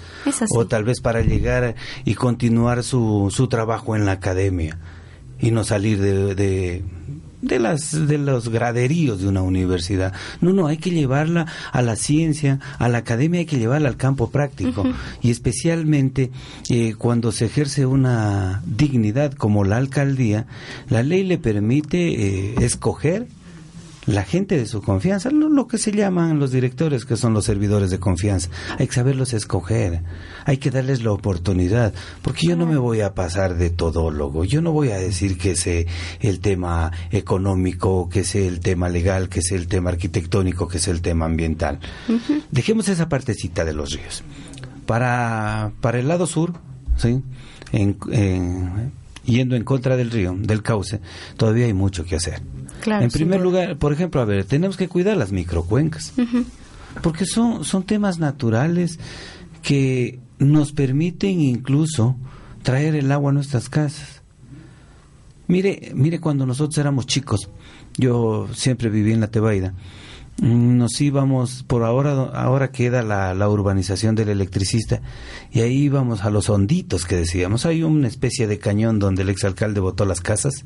o 0.50 0.66
tal 0.66 0.84
vez 0.84 1.00
para 1.00 1.22
llegar 1.22 1.76
y 2.06 2.16
continuar 2.16 2.84
su, 2.84 3.32
su 3.32 3.50
trabajo 3.50 3.96
en 3.96 4.08
la 4.08 4.14
academia 4.14 4.80
y 5.40 5.52
no 5.52 5.64
salir 5.64 6.02
de 6.02 6.84
de 7.42 7.60
las 7.60 8.08
de 8.08 8.18
los 8.18 8.50
graderíos 8.50 9.22
de 9.22 9.28
una 9.28 9.42
universidad. 9.44 10.14
No, 10.42 10.54
no, 10.54 10.68
hay 10.68 10.78
que 10.78 10.90
llevarla 10.90 11.46
a 11.72 11.82
la 11.82 11.96
ciencia, 11.96 12.60
a 12.80 12.90
la 12.90 13.00
academia, 13.00 13.42
hay 13.42 13.46
que 13.46 13.60
llevarla 13.60 13.90
al 13.90 13.98
campo 13.98 14.32
práctico. 14.32 14.84
Y 15.22 15.30
especialmente 15.30 16.32
eh, 16.70 16.96
cuando 16.98 17.32
se 17.32 17.46
ejerce 17.46 17.86
una 17.86 18.64
dignidad 18.66 19.34
como 19.34 19.64
la 19.64 19.78
alcaldía, 19.78 20.48
la 20.90 21.04
ley 21.04 21.24
le 21.24 21.38
permite 21.38 22.08
eh, 22.08 22.56
escoger 22.62 23.28
la 24.08 24.24
gente 24.24 24.58
de 24.58 24.66
su 24.66 24.82
confianza, 24.82 25.30
lo, 25.30 25.68
que 25.68 25.78
se 25.78 25.92
llaman 25.92 26.40
los 26.40 26.52
directores, 26.52 27.06
que 27.06 27.18
son 27.18 27.34
los 27.34 27.46
servidores 27.46 27.92
de 27.92 28.00
confianza. 28.00 28.50
Hay 28.80 28.88
que 28.88 28.94
saberlos 28.94 29.34
escoger, 29.34 30.02
hay 30.46 30.58
que 30.58 30.72
darles 30.72 31.04
la 31.04 31.12
oportunidad, 31.12 31.94
porque 32.22 32.48
yo 32.48 32.56
no 32.56 32.66
me 32.66 32.78
voy 32.78 33.02
a 33.02 33.14
pasar 33.14 33.58
de 33.58 33.70
todólogo, 33.70 34.46
yo 34.46 34.62
no 34.62 34.72
voy 34.72 34.92
a 34.92 34.98
decir 34.98 35.38
que 35.38 35.58
sé 35.58 35.88
el 36.22 36.40
tema 36.40 36.94
económico, 37.12 38.08
que 38.08 38.24
sé 38.24 38.48
el 38.48 38.62
tema 38.62 38.88
legal, 38.88 39.28
que 39.28 39.42
sé 39.42 39.56
el 39.56 39.68
tema 39.68 39.90
arquitectónico, 39.90 40.70
que 40.70 40.80
sé 40.80 40.92
el 40.92 41.02
tema 41.02 41.26
ambiental. 41.26 41.80
Dejemos 42.50 42.88
esa 42.88 43.10
partecita 43.10 43.66
de 43.66 43.74
los 43.74 43.92
ríos. 43.92 44.24
Para, 44.86 45.74
para 45.82 46.00
el 46.00 46.08
lado 46.08 46.28
sur, 46.28 46.54
¿sí? 46.96 47.22
yendo 49.26 49.58
en 49.58 49.64
contra 49.66 49.98
del 49.98 50.12
río, 50.12 50.34
del 50.40 50.64
cauce, 50.64 51.02
todavía 51.36 51.66
hay 51.66 51.74
mucho 51.74 52.06
que 52.06 52.16
hacer 52.16 52.42
en 52.88 53.10
primer 53.10 53.42
lugar, 53.42 53.78
por 53.78 53.94
ejemplo, 53.94 54.22
a 54.22 54.26
ver, 54.26 54.46
tenemos 54.46 54.78
que 54.78 54.88
cuidar 54.88 55.18
las 55.18 55.32
microcuencas, 55.32 56.14
porque 57.02 57.26
son, 57.26 57.64
son 57.64 57.84
temas 57.84 58.20
naturales 58.20 59.00
que 59.62 60.20
nos 60.40 60.72
permiten 60.72 61.42
incluso 61.42 62.16
traer 62.64 62.96
el 62.96 63.12
agua 63.12 63.32
a 63.32 63.34
nuestras 63.34 63.70
casas. 63.70 64.22
Mire, 65.48 65.92
mire 65.96 66.20
cuando 66.20 66.46
nosotros 66.46 66.78
éramos 66.78 67.06
chicos, 67.06 67.50
yo 67.98 68.48
siempre 68.54 68.90
viví 68.90 69.14
en 69.14 69.22
la 69.22 69.32
Tebaida, 69.32 69.74
mm, 70.42 70.78
nos 70.78 71.00
íbamos, 71.00 71.64
por 71.64 71.84
ahora, 71.84 72.12
ahora 72.34 72.72
queda 72.72 73.02
la, 73.02 73.34
la, 73.34 73.50
urbanización 73.50 74.16
del 74.16 74.30
electricista, 74.30 75.02
y 75.52 75.62
ahí 75.62 75.84
íbamos 75.84 76.24
a 76.24 76.30
los 76.30 76.50
honditos 76.50 77.06
que 77.06 77.16
decíamos. 77.16 77.66
Hay 77.66 77.84
una 77.84 78.08
especie 78.08 78.48
de 78.48 78.60
cañón 78.60 79.00
donde 79.00 79.22
el 79.22 79.30
exalcalde 79.30 79.80
botó 79.80 80.04
las 80.04 80.20
casas, 80.20 80.66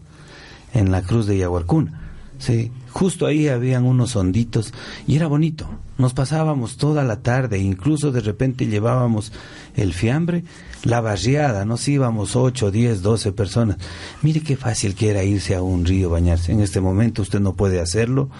en 0.73 0.91
la 0.91 1.01
cruz 1.01 1.27
de 1.27 1.37
Yaguarcuna. 1.37 2.10
Sí, 2.41 2.71
justo 2.89 3.27
ahí 3.27 3.49
habían 3.49 3.85
unos 3.85 4.15
honditos 4.15 4.73
y 5.05 5.15
era 5.15 5.27
bonito. 5.27 5.69
Nos 5.99 6.15
pasábamos 6.15 6.77
toda 6.77 7.03
la 7.03 7.17
tarde, 7.17 7.59
incluso 7.59 8.11
de 8.11 8.19
repente 8.19 8.65
llevábamos 8.65 9.31
el 9.75 9.93
fiambre, 9.93 10.43
la 10.83 11.01
barriada, 11.01 11.65
nos 11.65 11.87
íbamos 11.87 12.35
ocho, 12.35 12.71
diez, 12.71 13.03
doce 13.03 13.31
personas. 13.31 13.77
Mire 14.23 14.39
qué 14.39 14.57
fácil 14.57 14.95
que 14.95 15.11
era 15.11 15.23
irse 15.23 15.53
a 15.53 15.61
un 15.61 15.85
río 15.85 16.09
bañarse. 16.09 16.51
En 16.51 16.61
este 16.61 16.81
momento 16.81 17.21
usted 17.21 17.39
no 17.39 17.53
puede 17.53 17.79
hacerlo, 17.79 18.31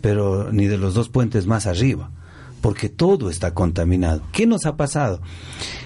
pero 0.00 0.52
ni 0.52 0.66
de 0.68 0.78
los 0.78 0.94
dos 0.94 1.08
puentes 1.08 1.46
más 1.46 1.66
arriba 1.66 2.12
porque 2.60 2.88
todo 2.88 3.30
está 3.30 3.54
contaminado. 3.54 4.22
¿Qué 4.32 4.46
nos 4.46 4.66
ha 4.66 4.76
pasado? 4.76 5.20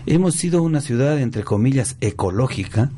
Hemos 0.07 0.35
sido 0.35 0.63
una 0.63 0.81
ciudad, 0.81 1.19
entre 1.19 1.45
comillas, 1.45 1.97
ecológica, 2.01 2.91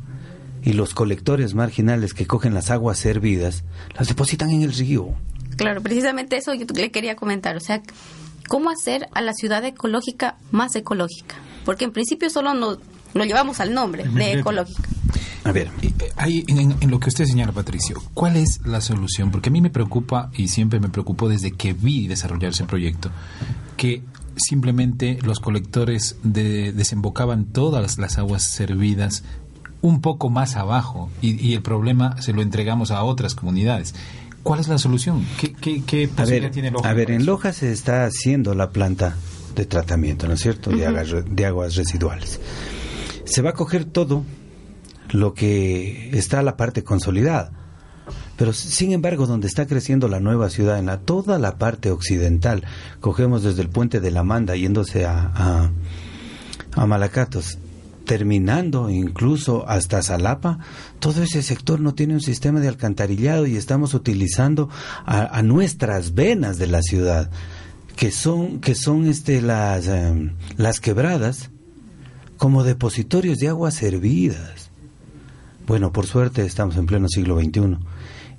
y 0.65 0.73
los 0.73 0.95
colectores 0.95 1.55
marginales 1.55 2.15
que 2.15 2.27
cogen 2.27 2.55
las 2.55 2.71
aguas 2.71 2.99
servidas 2.99 3.65
las 3.97 4.09
depositan 4.09 4.51
en 4.51 4.63
el 4.63 4.73
río. 4.73 5.15
Claro, 5.57 5.83
precisamente 5.83 6.37
eso 6.37 6.55
yo 6.55 6.65
le 6.75 6.91
quería 6.91 7.15
comentar, 7.15 7.57
o 7.57 7.61
sea, 7.61 7.83
¿cómo 8.49 8.71
hacer 8.71 9.07
a 9.13 9.21
la 9.21 9.35
ciudad 9.35 9.65
ecológica 9.65 10.37
más 10.51 10.75
ecológica? 10.75 11.37
Porque 11.65 11.85
en 11.85 11.93
principio 11.93 12.31
solo 12.31 12.55
nos 12.55 12.79
lo 13.13 13.25
llevamos 13.25 13.61
al 13.61 13.73
nombre 13.73 14.05
de 14.05 14.33
ecológica. 14.33 14.89
A 15.45 15.53
ver, 15.53 15.71
ahí 16.17 16.43
en, 16.49 16.91
lo 16.91 16.99
que 16.99 17.11
usted 17.11 17.27
señala, 17.27 17.53
Patricio, 17.53 18.03
¿cuál 18.15 18.37
es 18.37 18.61
la 18.65 18.81
solución? 18.81 19.31
Porque 19.31 19.51
a 19.51 19.53
mí 19.53 19.61
me 19.61 19.71
preocupa 19.71 20.31
y 20.35 20.49
siempre 20.49 20.81
me 20.81 20.89
preocupó 20.89 21.29
desde 21.29 21.53
que 21.53 21.75
vi 21.75 22.09
desarrollarse 22.09 22.63
el 22.63 22.69
proyecto, 22.69 23.11
que 23.77 24.03
simplemente 24.37 25.19
los 25.23 25.41
colectores 25.41 26.17
desembocaban 26.23 27.45
todas 27.45 27.99
las 27.99 28.19
aguas 28.19 28.43
servidas 28.43 29.23
un 29.85 30.01
poco 30.01 30.31
más 30.31 30.57
abajo 30.57 31.11
y, 31.21 31.53
el 31.53 31.61
problema 31.61 32.21
se 32.23 32.33
lo 32.33 32.41
entregamos 32.41 32.91
a 32.91 33.05
otras 33.05 33.35
comunidades. 33.35 33.95
¿Cuál 34.43 34.61
es 34.61 34.69
la 34.69 34.79
solución? 34.79 35.27
¿Qué, 35.39 35.83
qué, 35.83 36.09
posibilidad 36.09 36.51
tiene 36.51 36.71
Loja? 36.71 36.89
A 36.89 36.95
ver, 36.95 37.11
en 37.11 37.27
Loja 37.27 37.53
se 37.53 37.71
está 37.71 38.07
haciendo 38.07 38.55
la 38.55 38.71
planta 38.71 39.15
de 39.55 39.67
tratamiento, 39.67 40.27
¿no 40.27 40.35
es 40.35 40.41
cierto?, 40.41 40.71
de, 40.71 40.87
aguas, 40.87 41.77
residuales. 41.77 42.41
Se 43.27 43.43
va 43.43 43.51
a 43.51 43.53
coger 43.53 43.85
todo 43.85 44.25
lo 45.11 45.35
que 45.35 46.17
está 46.17 46.41
la 46.41 46.57
parte 46.57 46.83
consolidada. 46.83 47.53
Pero 48.39 48.55
sin 48.55 48.93
embargo, 48.93 49.27
donde 49.27 49.49
está 49.49 49.67
creciendo 49.67 50.09
la 50.09 50.19
nueva 50.19 50.49
ciudad, 50.49 50.79
en 50.79 50.87
la, 50.87 51.01
toda 51.01 51.39
la 51.39 51.59
parte 51.59 51.91
occidental, 51.91 52.65
cogemos 53.01 53.43
desde 53.43 53.61
el 53.61 53.69
puente 53.69 54.01
de 54.01 54.11
la 54.11 54.25
Manda 54.25 54.57
yéndose 54.57 55.05
a, 55.05 55.31
a, 55.35 55.71
a 56.73 56.87
Malacatos, 56.87 57.59
terminando 58.05 58.91
incluso 58.91 59.69
hasta 59.69 60.03
Salapa, 60.03 60.59
todo 60.99 61.23
ese 61.23 61.43
sector 61.43 61.81
no 61.81 61.95
tiene 61.95 62.15
un 62.15 62.21
sistema 62.21 62.61
de 62.61 62.69
alcantarillado 62.69 63.47
y 63.47 63.57
estamos 63.57 63.95
utilizando 63.95 64.69
a, 65.07 65.43
nuestras 65.43 66.15
venas 66.15 66.59
de 66.59 66.67
la 66.67 66.83
ciudad, 66.83 67.31
que 67.97 68.11
son, 68.11 68.61
que 68.61 68.75
son 68.75 69.07
este, 69.07 69.41
las, 69.41 69.87
em, 69.87 70.35
las 70.57 70.81
quebradas, 70.81 71.51
como 72.37 72.65
depositorios 72.65 73.39
de 73.39 73.49
aguas 73.49 73.75
servidas. 73.75 74.71
Bueno, 75.67 75.93
por 75.93 76.07
suerte 76.07 76.45
estamos 76.45 76.77
en 76.77 76.87
pleno 76.87 77.09
siglo 77.09 77.39
XXI 77.41 77.79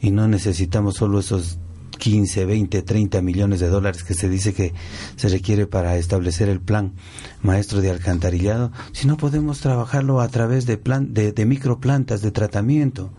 y 0.01 0.11
no 0.11 0.27
necesitamos 0.27 0.95
solo 0.95 1.19
esos 1.19 1.57
15, 1.97 2.45
20, 2.45 2.81
30 2.81 3.21
millones 3.21 3.59
de 3.59 3.67
dólares 3.67 4.03
que 4.03 4.13
se 4.13 4.29
dice 4.29 4.53
que 4.53 4.73
se 5.15 5.29
requiere 5.29 5.67
para 5.67 5.97
establecer 5.97 6.49
el 6.49 6.59
plan 6.59 6.93
maestro 7.41 7.81
de 7.81 7.91
alcantarillado, 7.91 8.71
si 8.91 9.07
no 9.07 9.17
podemos 9.17 9.59
trabajarlo 9.59 10.21
a 10.21 10.27
través 10.27 10.65
de, 10.65 10.77
plan, 10.77 11.13
de, 11.13 11.31
de 11.31 11.45
microplantas 11.45 12.21
de 12.21 12.31
tratamiento. 12.31 13.11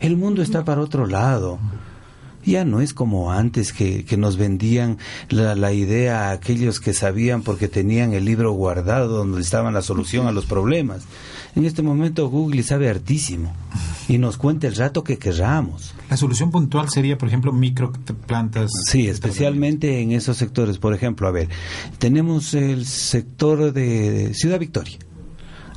El 0.00 0.16
mundo 0.16 0.42
está 0.42 0.64
para 0.64 0.80
otro 0.80 1.06
lado. 1.06 1.58
Ya 2.44 2.64
no 2.64 2.80
es 2.80 2.94
como 2.94 3.32
antes 3.32 3.72
que, 3.72 4.04
que 4.04 4.16
nos 4.16 4.36
vendían 4.36 4.98
la, 5.28 5.54
la, 5.54 5.72
idea 5.72 6.28
a 6.28 6.32
aquellos 6.32 6.80
que 6.80 6.92
sabían 6.92 7.42
porque 7.42 7.68
tenían 7.68 8.12
el 8.14 8.24
libro 8.24 8.52
guardado 8.52 9.18
donde 9.18 9.40
estaba 9.40 9.70
la 9.70 9.82
solución 9.82 10.26
a 10.26 10.32
los 10.32 10.46
problemas. 10.46 11.04
En 11.54 11.64
este 11.66 11.82
momento 11.82 12.28
Google 12.28 12.62
sabe 12.62 12.88
hartísimo 12.88 13.54
y 14.08 14.18
nos 14.18 14.38
cuenta 14.38 14.66
el 14.66 14.74
rato 14.74 15.04
que 15.04 15.18
querramos. 15.18 15.94
La 16.08 16.16
solución 16.16 16.50
puntual 16.50 16.88
sería, 16.88 17.18
por 17.18 17.28
ejemplo, 17.28 17.52
microplantas. 17.52 18.70
Sí, 18.86 19.06
especialmente 19.06 20.00
en 20.00 20.12
esos 20.12 20.36
sectores. 20.36 20.78
Por 20.78 20.94
ejemplo, 20.94 21.28
a 21.28 21.30
ver, 21.30 21.48
tenemos 21.98 22.54
el 22.54 22.86
sector 22.86 23.72
de 23.72 24.32
Ciudad 24.34 24.58
Victoria. 24.58 24.98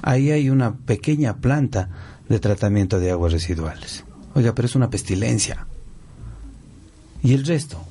Ahí 0.01 0.31
hay 0.31 0.49
una 0.49 0.75
pequeña 0.75 1.37
planta 1.37 1.89
de 2.29 2.39
tratamiento 2.39 2.99
de 2.99 3.11
aguas 3.11 3.33
residuales. 3.33 4.05
Oiga, 4.33 4.53
pero 4.53 4.65
es 4.65 4.75
una 4.75 4.89
pestilencia. 4.89 5.67
¿Y 7.25 7.33
el 7.33 7.43
resto? 7.43 7.81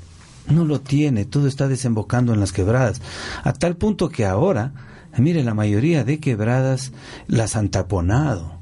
No 0.48 0.64
lo 0.64 0.80
tiene, 0.80 1.24
todo 1.24 1.48
está 1.48 1.66
desembocando 1.66 2.32
en 2.32 2.38
las 2.38 2.52
quebradas. 2.52 3.02
A 3.42 3.52
tal 3.52 3.76
punto 3.76 4.08
que 4.08 4.24
ahora, 4.24 4.72
mire, 5.18 5.42
la 5.42 5.54
mayoría 5.54 6.04
de 6.04 6.20
quebradas 6.20 6.92
las 7.26 7.56
han 7.56 7.68
taponado, 7.68 8.52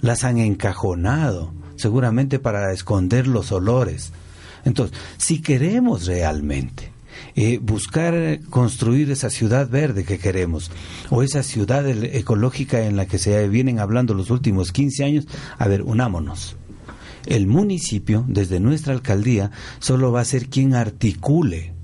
las 0.00 0.22
han 0.22 0.38
encajonado, 0.38 1.52
seguramente 1.74 2.38
para 2.38 2.72
esconder 2.72 3.26
los 3.26 3.50
olores. 3.50 4.12
Entonces, 4.64 4.96
si 5.16 5.42
queremos 5.42 6.06
realmente 6.06 6.92
eh, 7.34 7.58
buscar 7.60 8.38
construir 8.48 9.10
esa 9.10 9.28
ciudad 9.28 9.68
verde 9.68 10.04
que 10.04 10.18
queremos 10.18 10.70
o 11.10 11.24
esa 11.24 11.42
ciudad 11.42 11.84
ecológica 11.88 12.82
en 12.82 12.96
la 12.96 13.06
que 13.06 13.18
se 13.18 13.48
vienen 13.48 13.80
hablando 13.80 14.14
los 14.14 14.30
últimos 14.30 14.70
15 14.70 15.02
años, 15.02 15.26
a 15.58 15.66
ver, 15.66 15.82
unámonos 15.82 16.54
el 17.26 17.46
municipio, 17.46 18.24
desde 18.28 18.60
nuestra 18.60 18.92
alcaldía, 18.92 19.50
solo 19.78 20.12
va 20.12 20.20
a 20.20 20.24
ser 20.24 20.48
quien 20.48 20.74
articule 20.74 21.74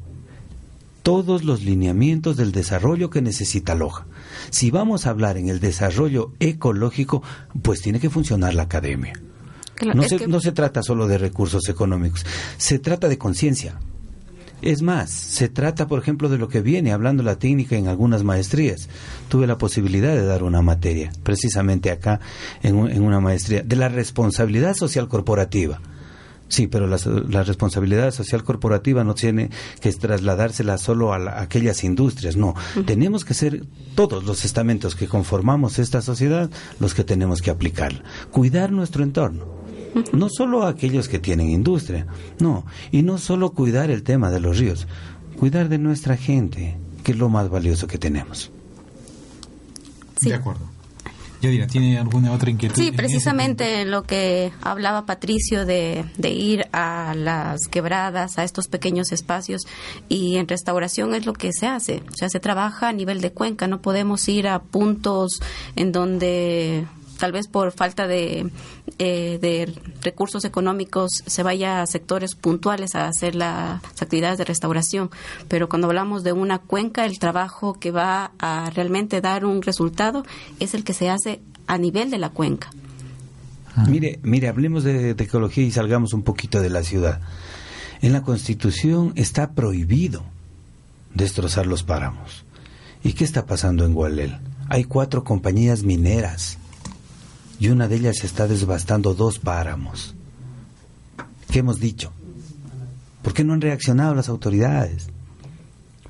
todos 1.02 1.44
los 1.44 1.62
lineamientos 1.62 2.36
del 2.36 2.52
desarrollo 2.52 3.08
que 3.08 3.22
necesita 3.22 3.74
Loja. 3.74 4.06
Si 4.50 4.70
vamos 4.70 5.06
a 5.06 5.10
hablar 5.10 5.38
en 5.38 5.48
el 5.48 5.58
desarrollo 5.58 6.32
ecológico, 6.38 7.22
pues 7.62 7.80
tiene 7.80 8.00
que 8.00 8.10
funcionar 8.10 8.54
la 8.54 8.64
academia. 8.64 9.14
no, 9.94 10.02
se, 10.02 10.26
no 10.26 10.40
se 10.40 10.52
trata 10.52 10.82
solo 10.82 11.06
de 11.06 11.16
recursos 11.16 11.68
económicos, 11.68 12.26
se 12.58 12.78
trata 12.78 13.08
de 13.08 13.16
conciencia. 13.16 13.78
Es 14.60 14.82
más, 14.82 15.10
se 15.10 15.48
trata, 15.48 15.86
por 15.86 16.00
ejemplo, 16.00 16.28
de 16.28 16.38
lo 16.38 16.48
que 16.48 16.60
viene 16.60 16.92
hablando 16.92 17.22
la 17.22 17.38
técnica 17.38 17.76
en 17.76 17.86
algunas 17.86 18.24
maestrías. 18.24 18.88
Tuve 19.28 19.46
la 19.46 19.58
posibilidad 19.58 20.14
de 20.14 20.24
dar 20.24 20.42
una 20.42 20.62
materia, 20.62 21.12
precisamente 21.22 21.90
acá, 21.90 22.20
en, 22.62 22.76
una 22.76 23.20
maestría, 23.20 23.62
de 23.62 23.76
la 23.76 23.88
responsabilidad 23.88 24.74
social 24.74 25.08
corporativa. 25.08 25.80
Sí, 26.48 26.66
pero 26.66 26.86
la, 26.86 27.42
responsabilidad 27.42 28.10
social 28.10 28.42
corporativa 28.42 29.04
no 29.04 29.14
tiene 29.14 29.50
que 29.80 29.92
trasladársela 29.92 30.78
solo 30.78 31.12
a, 31.12 31.42
aquellas 31.42 31.84
industrias, 31.84 32.36
no. 32.36 32.54
Tenemos 32.86 33.26
que 33.26 33.34
ser 33.34 33.66
todos 33.94 34.24
los 34.24 34.46
estamentos 34.46 34.96
que 34.96 35.08
conformamos 35.08 35.78
esta 35.78 36.00
sociedad 36.00 36.50
los 36.80 36.94
que 36.94 37.04
tenemos 37.04 37.42
que 37.42 37.50
aplicar. 37.50 38.02
Cuidar 38.30 38.72
nuestro 38.72 39.04
entorno 39.04 39.57
no 40.12 40.28
solo 40.28 40.66
aquellos 40.66 41.08
que 41.08 41.18
tienen 41.18 41.50
industria, 41.50 42.06
no, 42.40 42.64
y 42.90 43.02
no 43.02 43.18
solo 43.18 43.50
cuidar 43.50 43.90
el 43.90 44.02
tema 44.02 44.30
de 44.30 44.40
los 44.40 44.58
ríos, 44.58 44.86
cuidar 45.38 45.68
de 45.68 45.78
nuestra 45.78 46.16
gente, 46.16 46.76
que 47.04 47.12
es 47.12 47.18
lo 47.18 47.28
más 47.28 47.48
valioso 47.48 47.86
que 47.86 47.98
tenemos. 47.98 48.50
De 50.20 50.34
acuerdo. 50.34 50.68
Yadira, 51.40 51.68
¿tiene 51.68 51.98
alguna 51.98 52.32
otra 52.32 52.50
inquietud? 52.50 52.74
Sí, 52.74 52.90
precisamente 52.90 53.84
lo 53.84 54.02
que 54.02 54.50
hablaba 54.60 55.06
Patricio 55.06 55.64
de, 55.64 56.04
de, 56.16 56.30
ir 56.30 56.66
a 56.72 57.14
las 57.14 57.68
quebradas, 57.68 58.38
a 58.38 58.44
estos 58.44 58.66
pequeños 58.66 59.12
espacios, 59.12 59.62
y 60.08 60.36
en 60.36 60.48
restauración 60.48 61.14
es 61.14 61.26
lo 61.26 61.34
que 61.34 61.52
se 61.52 61.68
hace. 61.68 62.02
O 62.12 62.16
sea, 62.16 62.28
se 62.28 62.40
trabaja 62.40 62.88
a 62.88 62.92
nivel 62.92 63.20
de 63.20 63.30
cuenca, 63.30 63.68
no 63.68 63.80
podemos 63.80 64.28
ir 64.28 64.48
a 64.48 64.58
puntos 64.58 65.38
en 65.76 65.92
donde 65.92 66.86
tal 67.18 67.32
vez 67.32 67.48
por 67.48 67.72
falta 67.72 68.06
de, 68.06 68.50
eh, 68.98 69.38
de 69.40 69.74
recursos 70.02 70.44
económicos 70.44 71.10
se 71.26 71.42
vaya 71.42 71.82
a 71.82 71.86
sectores 71.86 72.34
puntuales 72.34 72.94
a 72.94 73.08
hacer 73.08 73.34
las 73.34 73.82
actividades 74.00 74.38
de 74.38 74.44
restauración. 74.44 75.10
Pero 75.48 75.68
cuando 75.68 75.88
hablamos 75.88 76.22
de 76.22 76.32
una 76.32 76.58
cuenca, 76.58 77.04
el 77.04 77.18
trabajo 77.18 77.74
que 77.74 77.90
va 77.90 78.30
a 78.38 78.70
realmente 78.70 79.20
dar 79.20 79.44
un 79.44 79.62
resultado 79.62 80.24
es 80.60 80.74
el 80.74 80.84
que 80.84 80.94
se 80.94 81.10
hace 81.10 81.40
a 81.66 81.76
nivel 81.76 82.10
de 82.10 82.18
la 82.18 82.30
cuenca. 82.30 82.70
Ah. 83.74 83.84
Mire, 83.88 84.20
mire, 84.22 84.48
hablemos 84.48 84.84
de, 84.84 85.14
de 85.14 85.24
ecología 85.24 85.64
y 85.64 85.70
salgamos 85.70 86.14
un 86.14 86.22
poquito 86.22 86.60
de 86.60 86.70
la 86.70 86.82
ciudad. 86.82 87.20
En 88.00 88.12
la 88.12 88.22
Constitución 88.22 89.12
está 89.16 89.50
prohibido 89.50 90.24
destrozar 91.14 91.66
los 91.66 91.82
páramos. 91.82 92.44
¿Y 93.02 93.12
qué 93.14 93.24
está 93.24 93.44
pasando 93.44 93.84
en 93.84 93.94
Gualel? 93.94 94.38
Hay 94.68 94.84
cuatro 94.84 95.24
compañías 95.24 95.82
mineras 95.82 96.58
y 97.58 97.68
una 97.68 97.88
de 97.88 97.96
ellas 97.96 98.24
está 98.24 98.46
desbastando 98.46 99.14
dos 99.14 99.38
páramos. 99.38 100.14
¿Qué 101.50 101.60
hemos 101.60 101.80
dicho? 101.80 102.12
¿Por 103.22 103.32
qué 103.32 103.44
no 103.44 103.54
han 103.54 103.60
reaccionado 103.60 104.14
las 104.14 104.28
autoridades? 104.28 105.08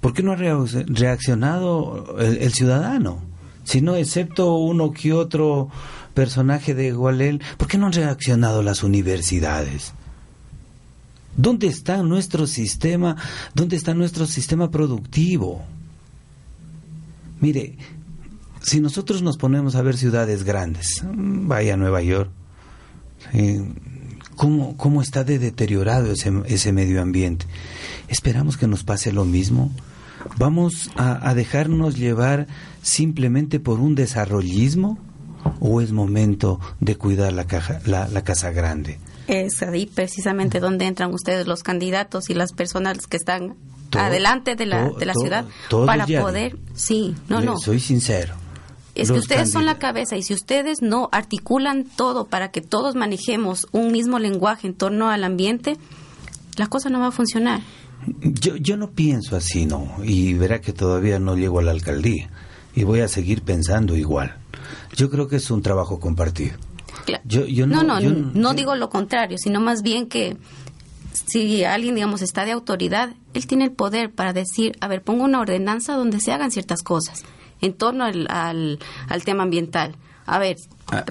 ¿Por 0.01 0.12
qué 0.12 0.22
no 0.22 0.33
ha 0.33 0.37
reaccionado 0.37 2.16
el, 2.18 2.53
ciudadano? 2.53 3.20
Si 3.64 3.81
no, 3.81 3.96
excepto 3.96 4.57
uno 4.57 4.92
que 4.92 5.12
otro 5.12 5.70
personaje 6.14 6.75
de 6.75 6.92
Gualel, 6.92 7.42
¿por 7.57 7.68
qué 7.68 7.79
no 7.79 7.87
han 7.87 7.92
reaccionado 7.92 8.62
las 8.62 8.83
universidades? 8.83 9.92
¿Dónde 11.37 11.68
está 11.68 12.03
nuestro 12.03 12.46
sistema? 12.46 13.16
¿Dónde 13.55 13.77
está 13.77 13.94
nuestro 13.94 14.27
sistema 14.27 14.70
productivo? 14.70 15.64
Mire, 17.40 17.77
si 18.68 18.81
nosotros 18.81 19.22
nos 19.22 19.38
ponemos 19.38 19.74
a 19.74 19.83
ver 19.83 19.96
ciudades 19.96 20.44
grandes, 20.44 21.02
vaya 21.04 21.74
a 21.74 21.76
Nueva 21.76 22.02
York, 22.02 22.31
¿cómo, 24.37 24.76
¿cómo, 24.76 25.00
está 25.02 25.24
de 25.24 25.38
deteriorado 25.38 26.12
ese, 26.12 26.31
ese 26.46 26.72
medio 26.72 27.00
ambiente? 27.00 27.46
¿Esperamos 28.09 28.57
que 28.57 28.66
nos 28.66 28.85
pase 28.85 29.11
lo 29.11 29.24
mismo? 29.24 29.72
¿Vamos 30.37 30.90
a, 30.96 31.35
dejarnos 31.35 31.96
llevar 31.96 32.46
simplemente 32.83 33.59
por 33.59 33.81
un 33.81 33.94
desarrollismo 33.94 34.98
o 35.61 35.81
es 35.81 35.92
momento 35.92 36.61
de 36.81 36.96
cuidar 36.96 37.33
la, 37.33 37.46
caja, 37.46 37.81
la, 37.87 38.22
casa 38.22 38.50
grande? 38.50 38.98
Es 39.28 39.62
ahí 39.62 39.87
precisamente 39.87 40.61
donde 40.61 40.87
entran 40.87 41.12
ustedes 41.14 41.46
los 41.46 41.62
candidatos 41.62 42.28
y 42.28 42.35
las 42.35 42.52
personas 42.52 43.07
que 43.07 43.16
están 43.16 43.54
adelante 43.92 44.57
de 44.57 44.66
la, 44.66 44.90
de 44.90 45.07
la 45.07 45.14
ciudad 45.14 45.46
para 45.70 46.07
poder, 46.07 46.59
sí, 46.74 47.14
no, 47.28 47.40
no. 47.40 47.57
Soy 47.59 47.81
sincero 47.81 48.35
es 48.98 49.12
que 49.12 49.18
ustedes 49.18 49.50
son 49.50 49.64
la 49.64 49.78
cabeza 49.78 50.16
y 50.16 50.22
si 50.22 50.34
ustedes 50.34 50.82
no 50.82 51.08
articulan 51.12 51.84
todo 51.84 52.26
para 52.26 52.50
que 52.50 52.61
todos 52.61 52.94
manejemos 52.96 53.68
un 53.72 53.92
mismo 53.92 54.18
lenguaje 54.18 54.66
en 54.66 54.74
torno 54.74 55.08
al 55.08 55.24
ambiente, 55.24 55.76
la 56.56 56.66
cosa 56.66 56.90
no 56.90 57.00
va 57.00 57.08
a 57.08 57.12
funcionar. 57.12 57.61
Yo, 58.20 58.56
yo 58.56 58.76
no 58.76 58.90
pienso 58.90 59.37
así, 59.37 59.66
no, 59.66 59.88
y 60.02 60.34
verá 60.34 60.61
que 60.61 60.72
todavía 60.72 61.18
no 61.18 61.37
llego 61.37 61.61
a 61.61 61.62
la 61.62 61.70
alcaldía 61.70 62.30
y 62.74 62.84
voy 62.84 63.00
a 63.00 63.08
seguir 63.08 63.42
pensando 63.42 63.96
igual. 63.96 64.37
Yo 64.96 65.11
creo 65.11 65.28
que 65.28 65.37
es 65.37 65.50
un 65.50 65.62
trabajo 65.62 66.00
compartido. 66.00 66.56
no, 67.66 67.82
no, 67.82 68.00
no, 68.00 68.11
no 68.34 68.54
digo 68.54 68.74
lo 68.74 68.88
contrario, 68.88 69.38
sino 69.38 69.61
más 69.61 69.82
bien 69.82 70.08
que 70.08 70.37
si 71.26 71.64
alguien, 71.64 71.94
digamos, 71.94 72.22
está 72.22 72.44
de 72.44 72.52
autoridad, 72.52 73.11
él 73.34 73.46
tiene 73.46 73.64
el 73.64 73.72
poder 73.72 74.11
para 74.11 74.32
decir, 74.32 74.76
a 74.80 74.88
ver, 74.88 75.02
pongo 75.02 75.24
una 75.24 75.40
ordenanza 75.40 75.94
donde 75.94 76.20
se 76.20 76.32
hagan 76.32 76.50
ciertas 76.50 76.82
cosas 76.82 77.24
en 77.61 77.73
torno 77.73 78.05
al, 78.05 78.27
al, 78.29 79.25
tema 79.25 79.42
ambiental. 79.42 79.97
A 80.27 80.38
ver, 80.38 80.57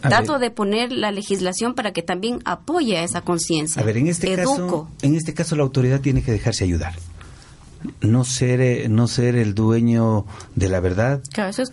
trato 0.02 0.38
de 0.38 0.52
poner 0.52 0.92
la 0.92 1.12
legislación 1.12 1.74
para 1.74 1.92
que 1.92 2.04
también 2.04 2.40
apoye 2.46 2.98
a 2.98 3.04
esa 3.04 3.22
conciencia. 3.22 3.82
A 3.82 3.86
ver, 3.86 3.98
en 3.98 4.08
este 4.08 4.36
caso, 4.36 4.90
en 5.02 5.16
este 5.16 5.34
caso 5.34 5.56
la 5.56 5.64
autoridad 5.64 6.02
tiene 6.02 6.22
que 6.22 6.32
dejarse 6.32 6.64
ayudar 6.64 6.94
no 8.02 8.24
ser 8.24 8.62
eh, 8.62 8.88
no 8.90 9.08
ser 9.08 9.36
el 9.36 9.54
dueño 9.54 10.26
de 10.56 10.70
la 10.70 10.80
verdad 10.80 11.22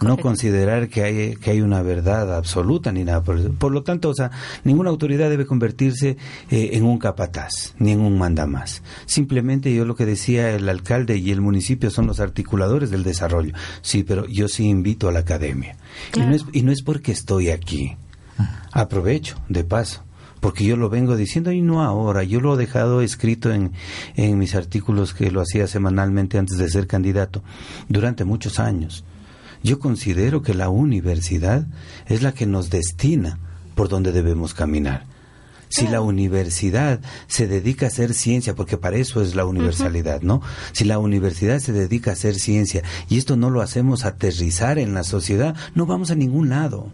no 0.02 0.16
considerar 0.18 0.88
que 0.88 1.02
hay 1.02 1.36
que 1.36 1.50
hay 1.50 1.60
una 1.60 1.82
verdad 1.82 2.34
absoluta 2.34 2.92
ni 2.92 3.04
nada 3.04 3.22
por, 3.22 3.72
lo 3.72 3.82
tanto 3.82 4.10
o 4.10 4.14
sea 4.14 4.30
ninguna 4.64 4.90
autoridad 4.90 5.30
debe 5.30 5.46
convertirse 5.46 6.16
eh, 6.50 6.70
en 6.72 6.84
un 6.84 6.98
capataz 6.98 7.74
ni 7.78 7.92
en 7.92 8.00
un 8.00 8.18
mandamás. 8.18 8.82
Simplemente 9.06 9.74
yo 9.74 9.84
lo 9.84 9.94
que 9.94 10.06
decía 10.06 10.50
el 10.54 10.68
alcalde 10.68 11.16
y 11.16 11.30
el 11.30 11.40
municipio 11.40 11.90
son 11.90 12.06
los 12.06 12.20
articuladores 12.20 12.90
del 12.90 13.04
desarrollo. 13.04 13.54
Sí 13.82 14.02
pero 14.02 14.26
yo 14.26 14.48
sí 14.48 14.68
invito 14.68 15.08
a 15.08 15.12
la 15.12 15.20
academia. 15.20 15.76
Y 16.14 16.20
no 16.20 16.34
es 16.34 16.44
y 16.52 16.62
no 16.62 16.72
es 16.72 16.82
porque 16.82 17.12
estoy 17.12 17.50
aquí. 17.50 17.96
Aprovecho 18.72 19.36
de 19.48 19.64
paso 19.64 20.02
porque 20.44 20.64
yo 20.64 20.76
lo 20.76 20.90
vengo 20.90 21.16
diciendo 21.16 21.52
y 21.52 21.62
no 21.62 21.82
ahora, 21.82 22.22
yo 22.22 22.38
lo 22.38 22.52
he 22.52 22.58
dejado 22.58 23.00
escrito 23.00 23.50
en, 23.50 23.72
en 24.14 24.38
mis 24.38 24.54
artículos 24.54 25.14
que 25.14 25.30
lo 25.30 25.40
hacía 25.40 25.66
semanalmente 25.66 26.36
antes 26.36 26.58
de 26.58 26.68
ser 26.68 26.86
candidato, 26.86 27.42
durante 27.88 28.26
muchos 28.26 28.60
años. 28.60 29.06
Yo 29.62 29.78
considero 29.78 30.42
que 30.42 30.52
la 30.52 30.68
universidad 30.68 31.66
es 32.08 32.20
la 32.20 32.32
que 32.32 32.44
nos 32.44 32.68
destina 32.68 33.38
por 33.74 33.88
donde 33.88 34.12
debemos 34.12 34.52
caminar. 34.52 35.06
Si 35.70 35.88
la 35.88 36.02
universidad 36.02 37.00
se 37.26 37.46
dedica 37.46 37.86
a 37.86 37.88
hacer 37.88 38.12
ciencia, 38.12 38.54
porque 38.54 38.76
para 38.76 38.98
eso 38.98 39.22
es 39.22 39.34
la 39.34 39.46
universalidad, 39.46 40.20
¿no? 40.20 40.42
Si 40.72 40.84
la 40.84 40.98
universidad 40.98 41.58
se 41.58 41.72
dedica 41.72 42.10
a 42.10 42.12
hacer 42.12 42.34
ciencia 42.34 42.82
y 43.08 43.16
esto 43.16 43.38
no 43.38 43.48
lo 43.48 43.62
hacemos 43.62 44.04
aterrizar 44.04 44.78
en 44.78 44.92
la 44.92 45.04
sociedad, 45.04 45.56
no 45.74 45.86
vamos 45.86 46.10
a 46.10 46.16
ningún 46.16 46.50
lado 46.50 46.92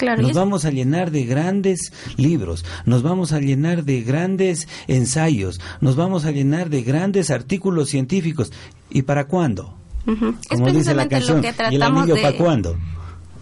nos 0.00 0.32
vamos 0.32 0.64
a 0.64 0.70
llenar 0.70 1.10
de 1.10 1.24
grandes 1.24 1.92
libros, 2.16 2.64
nos 2.84 3.02
vamos 3.02 3.32
a 3.32 3.40
llenar 3.40 3.84
de 3.84 4.02
grandes 4.02 4.68
ensayos, 4.86 5.60
nos 5.80 5.96
vamos 5.96 6.24
a 6.24 6.30
llenar 6.30 6.70
de 6.70 6.82
grandes 6.82 7.30
artículos 7.30 7.88
científicos. 7.88 8.52
¿Y 8.90 9.02
para 9.02 9.26
cuándo? 9.26 9.74
Como 10.48 10.70
dice 10.72 10.94
la 10.94 11.08
canción, 11.08 11.42
¿y 11.70 11.74
el 11.74 11.82
anillo 11.82 12.14
para 12.20 12.36
cuándo? 12.36 12.76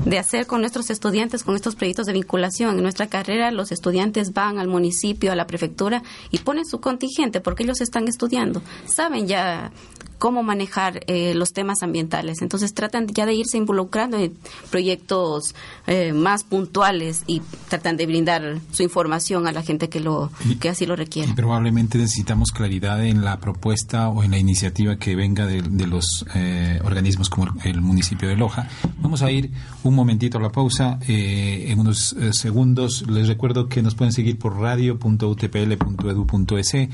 de 0.05 0.19
hacer 0.19 0.47
con 0.47 0.61
nuestros 0.61 0.90
estudiantes, 0.90 1.42
con 1.42 1.57
estos 1.57 1.75
proyectos 1.75 2.07
de 2.07 2.12
vinculación. 2.12 2.77
En 2.77 2.83
nuestra 2.83 3.07
carrera 3.07 3.51
los 3.51 3.73
estudiantes 3.73 4.33
van 4.33 4.59
al 4.59 4.69
municipio, 4.69 5.33
a 5.33 5.37
la 5.37 5.47
prefectura 5.47 6.03
y 6.31 6.38
ponen 6.38 6.66
su 6.66 6.81
contingente 6.81 7.40
porque 7.40 7.62
ellos 7.64 7.81
están 7.81 8.07
estudiando. 8.09 8.62
Saben 8.87 9.27
ya 9.27 9.73
cómo 10.18 10.42
manejar 10.42 11.00
eh, 11.07 11.35
los 11.35 11.52
temas 11.52 11.83
ambientales. 11.83 12.42
Entonces 12.42 12.74
tratan 12.74 13.07
ya 13.09 13.26
de 13.26 13.35
irse 13.35 13.59
involucrando 13.59 14.18
en 14.18 14.37
proyectos 14.70 15.55
eh, 15.87 16.12
más 16.12 16.44
puntuales 16.44 17.24
y 17.26 17.42
tratan 17.68 17.96
de 17.96 18.07
brindar 18.07 18.59
su 18.72 18.83
información 18.83 19.46
a 19.46 19.52
la 19.52 19.62
gente 19.62 19.88
que 19.88 20.00
lo 20.00 20.31
que 20.61 20.68
así 20.68 20.85
lo 20.87 20.96
requiere. 20.96 21.33
probablemente 21.35 21.98
necesitamos 21.98 22.50
claridad 22.50 23.05
en 23.05 23.24
la 23.24 23.38
propuesta 23.38 24.09
o 24.09 24.22
en 24.22 24.31
la 24.31 24.38
iniciativa 24.38 24.96
que 24.96 25.16
venga 25.16 25.46
de, 25.46 25.62
los 25.87 26.24
eh, 26.35 26.81
organismos 26.85 27.31
como 27.31 27.55
el, 27.64 27.81
municipio 27.81 28.29
de 28.29 28.37
Loja. 28.37 28.68
Vamos 29.00 29.22
a 29.22 29.31
ir 29.31 29.50
un 29.85 29.94
momentito 29.94 30.38
a 30.38 30.40
la 30.40 30.50
pausa. 30.50 30.98
en 31.07 31.79
unos 31.79 32.16
segundos 32.33 33.05
les 33.09 33.29
recuerdo 33.29 33.68
que 33.68 33.83
nos 33.83 33.94
pueden 33.94 34.12
seguir 34.12 34.38
por 34.38 34.59
radio.utpl.edu.es 34.59 36.88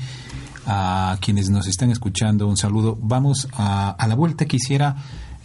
a 0.65 1.17
quienes 1.21 1.49
nos 1.49 1.67
están 1.67 1.91
escuchando 1.91 2.47
un 2.47 2.57
saludo. 2.57 2.97
Vamos 3.01 3.47
a, 3.53 3.95
la 4.07 4.15
vuelta. 4.15 4.45
Quisiera 4.45 4.95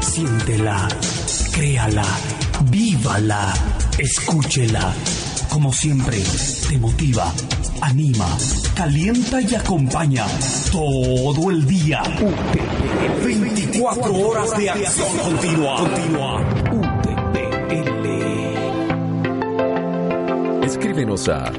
Siéntela, 0.00 0.88
créala, 1.52 2.06
vívala, 2.70 3.52
escúchela. 3.98 4.94
Como 5.50 5.72
siempre, 5.72 6.22
te 6.68 6.78
motiva 6.78 7.32
anima, 7.80 8.36
calienta 8.74 9.40
y 9.40 9.54
acompaña 9.54 10.26
todo 10.70 11.50
el 11.50 11.66
día. 11.66 12.02
24 13.24 14.14
horas 14.14 14.54
de 14.56 14.70
acción 14.70 15.18
continua. 15.18 15.76
Continua. 15.76 16.40
UTPL. 16.72 18.06
Escríbenos 20.64 21.28
a 21.28 21.52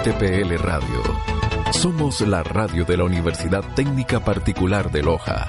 UTPL 0.00 0.58
Radio. 0.58 1.33
Somos 1.84 2.22
la 2.22 2.42
radio 2.42 2.86
de 2.86 2.96
la 2.96 3.04
Universidad 3.04 3.62
Técnica 3.74 4.18
Particular 4.18 4.90
de 4.90 5.02
Loja 5.02 5.46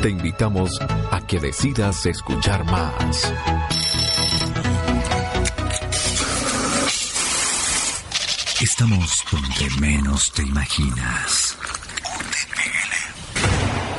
te 0.00 0.08
invitamos 0.08 0.70
a 1.10 1.20
que 1.26 1.38
decidas 1.38 2.06
escuchar 2.06 2.64
más. 2.64 3.30
Estamos 8.62 9.24
donde 9.30 9.70
menos 9.78 10.32
te 10.32 10.42
imaginas. 10.42 11.58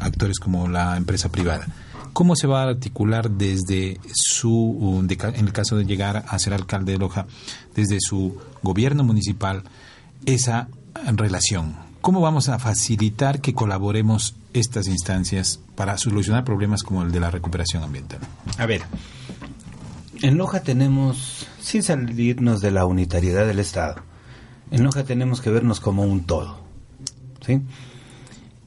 actores 0.00 0.38
como 0.38 0.68
la 0.68 0.96
empresa 0.96 1.30
privada. 1.30 1.66
¿Cómo 2.12 2.36
se 2.36 2.46
va 2.46 2.62
a 2.62 2.68
articular 2.68 3.28
desde 3.28 3.98
su, 4.14 5.04
en 5.04 5.46
el 5.46 5.52
caso 5.52 5.76
de 5.76 5.84
llegar 5.84 6.24
a 6.28 6.38
ser 6.38 6.54
alcalde 6.54 6.92
de 6.92 6.98
Loja, 6.98 7.26
desde 7.74 7.98
su 7.98 8.38
gobierno 8.62 9.02
municipal, 9.02 9.64
esa 10.26 10.68
relación? 11.16 11.89
¿Cómo 12.00 12.22
vamos 12.22 12.48
a 12.48 12.58
facilitar 12.58 13.42
que 13.42 13.52
colaboremos 13.52 14.34
estas 14.54 14.86
instancias 14.88 15.60
para 15.74 15.98
solucionar 15.98 16.44
problemas 16.44 16.82
como 16.82 17.02
el 17.02 17.12
de 17.12 17.20
la 17.20 17.30
recuperación 17.30 17.82
ambiental? 17.82 18.20
A 18.56 18.64
ver, 18.64 18.82
en 20.22 20.38
Loja 20.38 20.62
tenemos, 20.62 21.46
sin 21.60 21.82
salirnos 21.82 22.62
de 22.62 22.70
la 22.70 22.86
unitariedad 22.86 23.46
del 23.46 23.58
Estado, 23.58 23.96
en 24.70 24.82
Loja 24.82 25.04
tenemos 25.04 25.42
que 25.42 25.50
vernos 25.50 25.80
como 25.80 26.04
un 26.04 26.24
todo. 26.24 26.58
¿sí? 27.44 27.60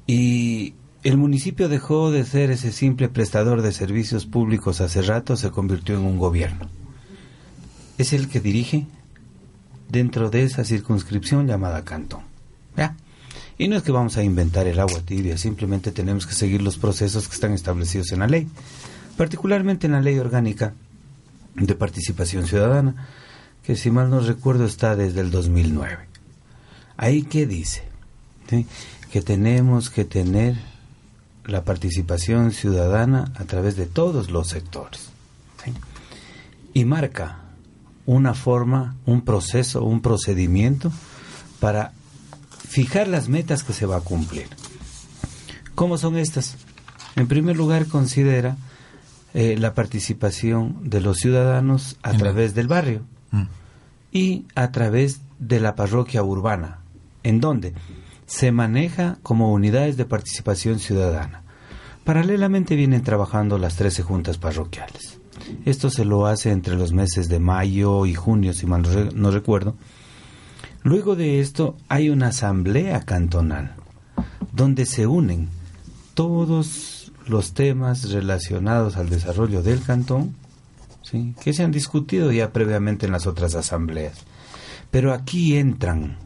Y 0.06 0.76
el 1.04 1.18
municipio 1.18 1.70
dejó 1.70 2.12
de 2.12 2.26
ser 2.26 2.52
ese 2.52 2.72
simple 2.72 3.10
prestador 3.10 3.64
de 3.64 3.72
servicios 3.72 4.28
públicos 4.28 4.80
hace 4.80 5.02
rato, 5.02 5.38
se 5.38 5.50
convirtió 5.50 5.96
en 5.98 6.06
un 6.06 6.20
gobierno. 6.20 6.70
Es 7.98 8.14
el 8.14 8.30
que 8.30 8.40
dirige 8.40 8.86
dentro 9.90 10.30
de 10.30 10.44
esa 10.44 10.64
circunscripción 10.64 11.48
llamada 11.48 11.84
cantón. 11.84 12.22
¿Ya? 12.78 12.96
Y 13.58 13.68
no 13.68 13.76
es 13.78 13.84
que 13.84 13.92
vamos 13.92 14.18
a 14.18 14.24
inventar 14.24 14.68
el 14.68 14.80
agua 14.80 15.02
tibia, 15.02 15.38
simplemente 15.38 15.92
tenemos 15.92 16.26
que 16.26 16.34
seguir 16.34 16.62
los 16.62 16.78
procesos 16.78 17.28
que 17.28 17.36
están 17.36 17.54
establecidos 17.54 18.12
en 18.12 18.20
la 18.20 18.28
ley, 18.28 18.48
particularmente 19.16 19.88
en 19.88 19.94
la 19.94 20.02
ley 20.02 20.18
orgánica 20.18 20.74
de 21.56 21.76
participación 21.76 22.48
ciudadana, 22.48 23.08
que 23.64 23.76
si 23.76 23.92
mal 23.92 24.10
no 24.10 24.20
recuerdo 24.20 24.66
está 24.66 24.96
desde 24.96 25.22
el 25.22 25.32
2009. 25.32 26.08
Ahí 26.98 27.24
que 27.24 27.46
dice 27.46 27.84
que 29.12 29.22
tenemos 29.22 29.90
que 29.90 30.06
tener 30.06 30.56
la 31.46 31.64
participación 31.64 32.52
ciudadana 32.52 33.32
a 33.36 33.44
través 33.46 33.76
de 33.76 33.86
todos 33.86 34.32
los 34.32 34.48
sectores. 34.50 35.10
Y 36.74 36.86
marca 36.86 37.40
una 38.06 38.34
forma, 38.34 38.96
un 39.06 39.22
proceso, 39.22 39.84
un 39.84 40.02
procedimiento 40.02 40.92
para 41.60 41.94
fijar 42.74 43.08
las 43.08 43.30
metas 43.30 43.64
que 43.64 43.72
se 43.72 43.86
va 43.86 43.98
a 43.98 44.02
cumplir. 44.02 44.48
¿Cómo 45.76 46.00
son 46.00 46.18
estas? 46.18 46.58
En 47.16 47.28
primer 47.28 47.56
lugar, 47.56 47.86
considera 47.86 48.58
eh, 49.36 49.58
la 49.60 49.76
participación 49.76 50.90
de 50.90 51.00
los 51.00 51.18
ciudadanos 51.18 51.98
a 52.02 52.14
través 52.14 52.56
del 52.56 52.68
barrio. 52.68 53.04
Mm. 53.30 53.44
y 54.12 54.46
a 54.54 54.72
través 54.72 55.22
de 55.40 55.60
la 55.60 55.76
parroquia 55.76 56.22
urbana, 56.24 56.80
en 57.24 57.40
donde 57.40 57.74
se 58.28 58.52
maneja 58.52 59.18
como 59.24 59.52
unidades 59.52 59.98
de 59.98 60.06
participación 60.06 60.80
ciudadana. 60.80 61.44
Paralelamente 62.04 62.76
vienen 62.76 63.02
trabajando 63.02 63.58
las 63.58 63.76
13 63.76 64.04
juntas 64.04 64.38
parroquiales. 64.38 65.20
Esto 65.66 65.90
se 65.90 66.06
lo 66.06 66.28
hace 66.28 66.52
entre 66.52 66.76
los 66.76 66.94
meses 66.94 67.28
de 67.28 67.40
mayo 67.40 68.06
y 68.06 68.14
junio, 68.14 68.54
si 68.54 68.68
mal 68.68 68.84
no 69.16 69.32
recuerdo. 69.32 69.76
Luego 70.84 71.16
de 71.16 71.40
esto 71.40 71.78
hay 71.88 72.10
una 72.10 72.28
asamblea 72.28 73.02
cantonal, 73.02 73.74
donde 74.52 74.86
se 74.86 75.08
unen 75.08 75.48
todos 76.14 77.14
los 77.26 77.54
temas 77.54 78.12
relacionados 78.12 78.98
al 78.98 79.10
desarrollo 79.10 79.64
del 79.64 79.82
cantón, 79.82 80.36
que 81.42 81.54
se 81.54 81.64
han 81.64 81.72
discutido 81.72 82.32
ya 82.32 82.52
previamente 82.52 83.06
en 83.06 83.12
las 83.14 83.28
otras 83.28 83.56
asambleas. 83.56 84.26
Pero 84.92 85.14
aquí 85.14 85.58
entran 85.58 86.18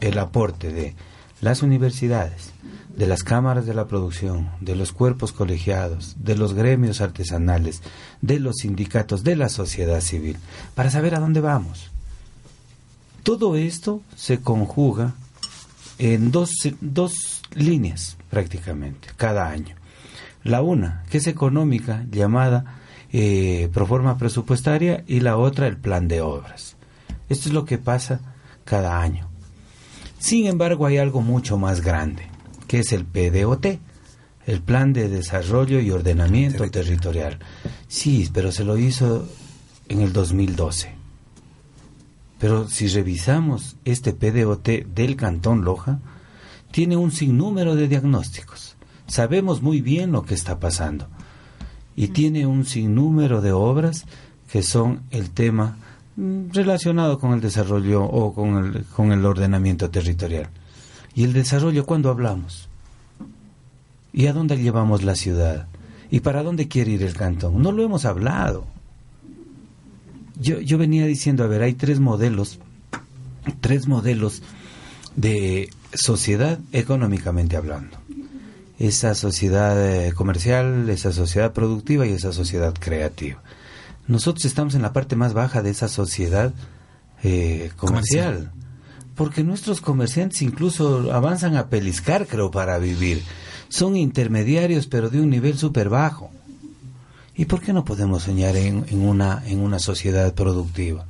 el 0.00 0.18
aporte 0.18 0.72
de 0.72 0.94
las 1.40 1.62
universidades, 1.62 2.52
de 2.94 3.06
las 3.06 3.22
cámaras 3.22 3.64
de 3.64 3.74
la 3.74 3.86
producción, 3.86 4.50
de 4.60 4.76
los 4.76 4.92
cuerpos 4.92 5.32
colegiados, 5.32 6.16
de 6.18 6.36
los 6.36 6.52
gremios 6.52 7.00
artesanales, 7.00 7.82
de 8.20 8.40
los 8.40 8.56
sindicatos, 8.56 9.24
de 9.24 9.36
la 9.36 9.48
sociedad 9.48 10.00
civil, 10.02 10.36
para 10.74 10.90
saber 10.90 11.14
a 11.14 11.20
dónde 11.20 11.40
vamos. 11.40 11.91
Todo 13.22 13.56
esto 13.56 14.02
se 14.16 14.40
conjuga 14.40 15.14
en 15.98 16.30
dos, 16.30 16.50
dos 16.80 17.42
líneas 17.54 18.16
prácticamente 18.30 19.08
cada 19.16 19.48
año. 19.48 19.76
La 20.42 20.62
una, 20.62 21.04
que 21.10 21.18
es 21.18 21.26
económica, 21.28 22.04
llamada 22.10 22.80
eh, 23.12 23.68
proforma 23.72 24.18
presupuestaria, 24.18 25.04
y 25.06 25.20
la 25.20 25.36
otra, 25.36 25.66
el 25.66 25.76
plan 25.76 26.08
de 26.08 26.20
obras. 26.20 26.76
Esto 27.28 27.48
es 27.48 27.54
lo 27.54 27.64
que 27.64 27.78
pasa 27.78 28.20
cada 28.64 29.00
año. 29.00 29.28
Sin 30.18 30.46
embargo, 30.46 30.86
hay 30.86 30.98
algo 30.98 31.20
mucho 31.20 31.58
más 31.58 31.80
grande, 31.82 32.26
que 32.66 32.80
es 32.80 32.92
el 32.92 33.04
PDOT, 33.04 33.66
el 34.46 34.60
Plan 34.60 34.92
de 34.92 35.08
Desarrollo 35.08 35.78
y 35.80 35.90
Ordenamiento 35.90 36.68
Territorial. 36.70 37.38
Sí, 37.86 38.28
pero 38.32 38.50
se 38.50 38.64
lo 38.64 38.76
hizo 38.78 39.28
en 39.88 40.00
el 40.00 40.12
2012. 40.12 41.01
Pero 42.42 42.68
si 42.68 42.88
revisamos 42.88 43.76
este 43.84 44.12
PDOT 44.12 44.68
del 44.92 45.14
Cantón 45.14 45.64
Loja, 45.64 46.00
tiene 46.72 46.96
un 46.98 47.12
sinnúmero 47.12 47.76
de 47.76 47.86
diagnósticos. 47.86 48.74
Sabemos 49.06 49.62
muy 49.62 49.80
bien 49.80 50.10
lo 50.10 50.24
que 50.24 50.34
está 50.34 50.58
pasando. 50.58 51.06
Y 51.94 52.08
tiene 52.08 52.46
un 52.46 52.66
sinnúmero 52.66 53.40
de 53.40 53.52
obras 53.52 54.06
que 54.50 54.62
son 54.62 55.02
el 55.10 55.30
tema 55.30 55.76
Mm, 56.16 56.50
relacionado 56.52 57.18
con 57.18 57.32
el 57.32 57.40
desarrollo 57.40 58.04
o 58.04 58.34
con 58.34 58.56
el, 58.56 58.84
con 58.84 59.12
el 59.12 59.24
ordenamiento 59.24 59.90
territorial. 59.90 60.48
¿Y 61.14 61.24
el 61.24 61.32
desarrollo 61.32 61.86
cuándo 61.86 62.10
hablamos? 62.10 62.68
¿Y 64.12 64.26
a 64.26 64.34
dónde 64.34 64.58
llevamos 64.58 65.02
la 65.02 65.14
ciudad? 65.14 65.68
¿Y 66.10 66.20
para 66.20 66.42
dónde 66.42 66.68
quiere 66.68 66.92
ir 66.92 67.02
el 67.02 67.14
cantón? 67.14 67.62
No 67.62 67.72
lo 67.72 67.82
hemos 67.82 68.04
hablado. 68.04 68.66
Yo, 70.42 70.60
yo 70.60 70.78
venía 70.78 71.06
diciendo, 71.06 71.44
a 71.44 71.46
ver, 71.46 71.62
hay 71.62 71.74
tres 71.74 72.00
modelos, 72.00 72.58
tres 73.60 73.86
modelos 73.86 74.42
de 75.16 75.70
sociedad 75.94 76.58
económicamente 76.72 77.56
hablando. 77.56 77.96
Esa 78.78 79.14
sociedad 79.14 79.76
eh, 79.78 80.12
comercial, 80.12 80.88
esa 80.90 81.12
sociedad 81.12 81.52
productiva 81.52 82.06
y 82.06 82.12
esa 82.12 82.32
sociedad 82.32 82.74
creativa 82.78 83.42
nosotros 84.06 84.44
estamos 84.44 84.74
en 84.74 84.82
la 84.82 84.92
parte 84.92 85.16
más 85.16 85.32
baja 85.32 85.62
de 85.62 85.70
esa 85.70 85.88
sociedad 85.88 86.52
eh, 87.22 87.70
comercial, 87.76 88.50
Porque 89.14 89.44
nuestros 89.44 89.80
comerciantes 89.80 90.42
incluso 90.42 91.12
avanzan 91.12 91.56
a 91.56 91.68
peliscar, 91.68 92.26
creo, 92.26 92.50
para 92.50 92.78
vivir. 92.78 93.22
Son 93.68 93.96
intermediarios, 93.96 94.86
pero 94.86 95.08
de 95.10 95.20
un 95.20 95.30
nivel 95.30 95.56
súper 95.56 95.88
bajo. 95.88 96.30
¿Y 97.34 97.46
por 97.46 97.60
qué 97.60 97.72
no 97.72 97.84
podemos 97.84 98.24
soñar 98.24 98.56
en, 98.56 98.84
en, 98.88 99.06
una, 99.06 99.42
en 99.46 99.60
una 99.60 99.78
sociedad 99.78 100.34
productiva? 100.34 101.06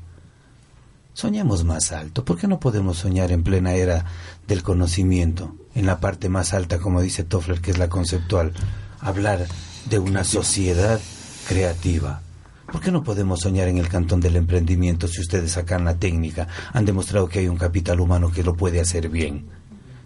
Soñamos 1.14 1.64
más 1.64 1.92
alto. 1.92 2.24
¿Por 2.24 2.38
qué 2.38 2.46
no 2.46 2.60
podemos 2.60 2.98
soñar 2.98 3.32
en 3.32 3.42
plena 3.42 3.74
era 3.74 4.06
del 4.46 4.62
conocimiento, 4.62 5.56
en 5.74 5.86
la 5.86 6.00
parte 6.00 6.28
más 6.28 6.54
alta, 6.54 6.78
como 6.78 7.02
dice 7.02 7.24
Toffler, 7.24 7.60
que 7.60 7.72
es 7.72 7.78
la 7.78 7.88
conceptual? 7.88 8.52
Hablar 9.00 9.46
de 9.90 9.98
una 9.98 10.24
sociedad 10.24 11.00
creativa. 11.48 12.22
¿Por 12.70 12.80
qué 12.80 12.90
no 12.90 13.02
podemos 13.02 13.40
soñar 13.40 13.68
en 13.68 13.76
el 13.76 13.88
cantón 13.88 14.20
del 14.20 14.36
emprendimiento 14.36 15.08
si 15.08 15.20
ustedes 15.20 15.52
sacan 15.52 15.84
la 15.84 15.98
técnica 15.98 16.48
han 16.72 16.86
demostrado 16.86 17.28
que 17.28 17.40
hay 17.40 17.48
un 17.48 17.58
capital 17.58 18.00
humano 18.00 18.30
que 18.32 18.44
lo 18.44 18.54
puede 18.54 18.80
hacer 18.80 19.10
bien? 19.10 19.46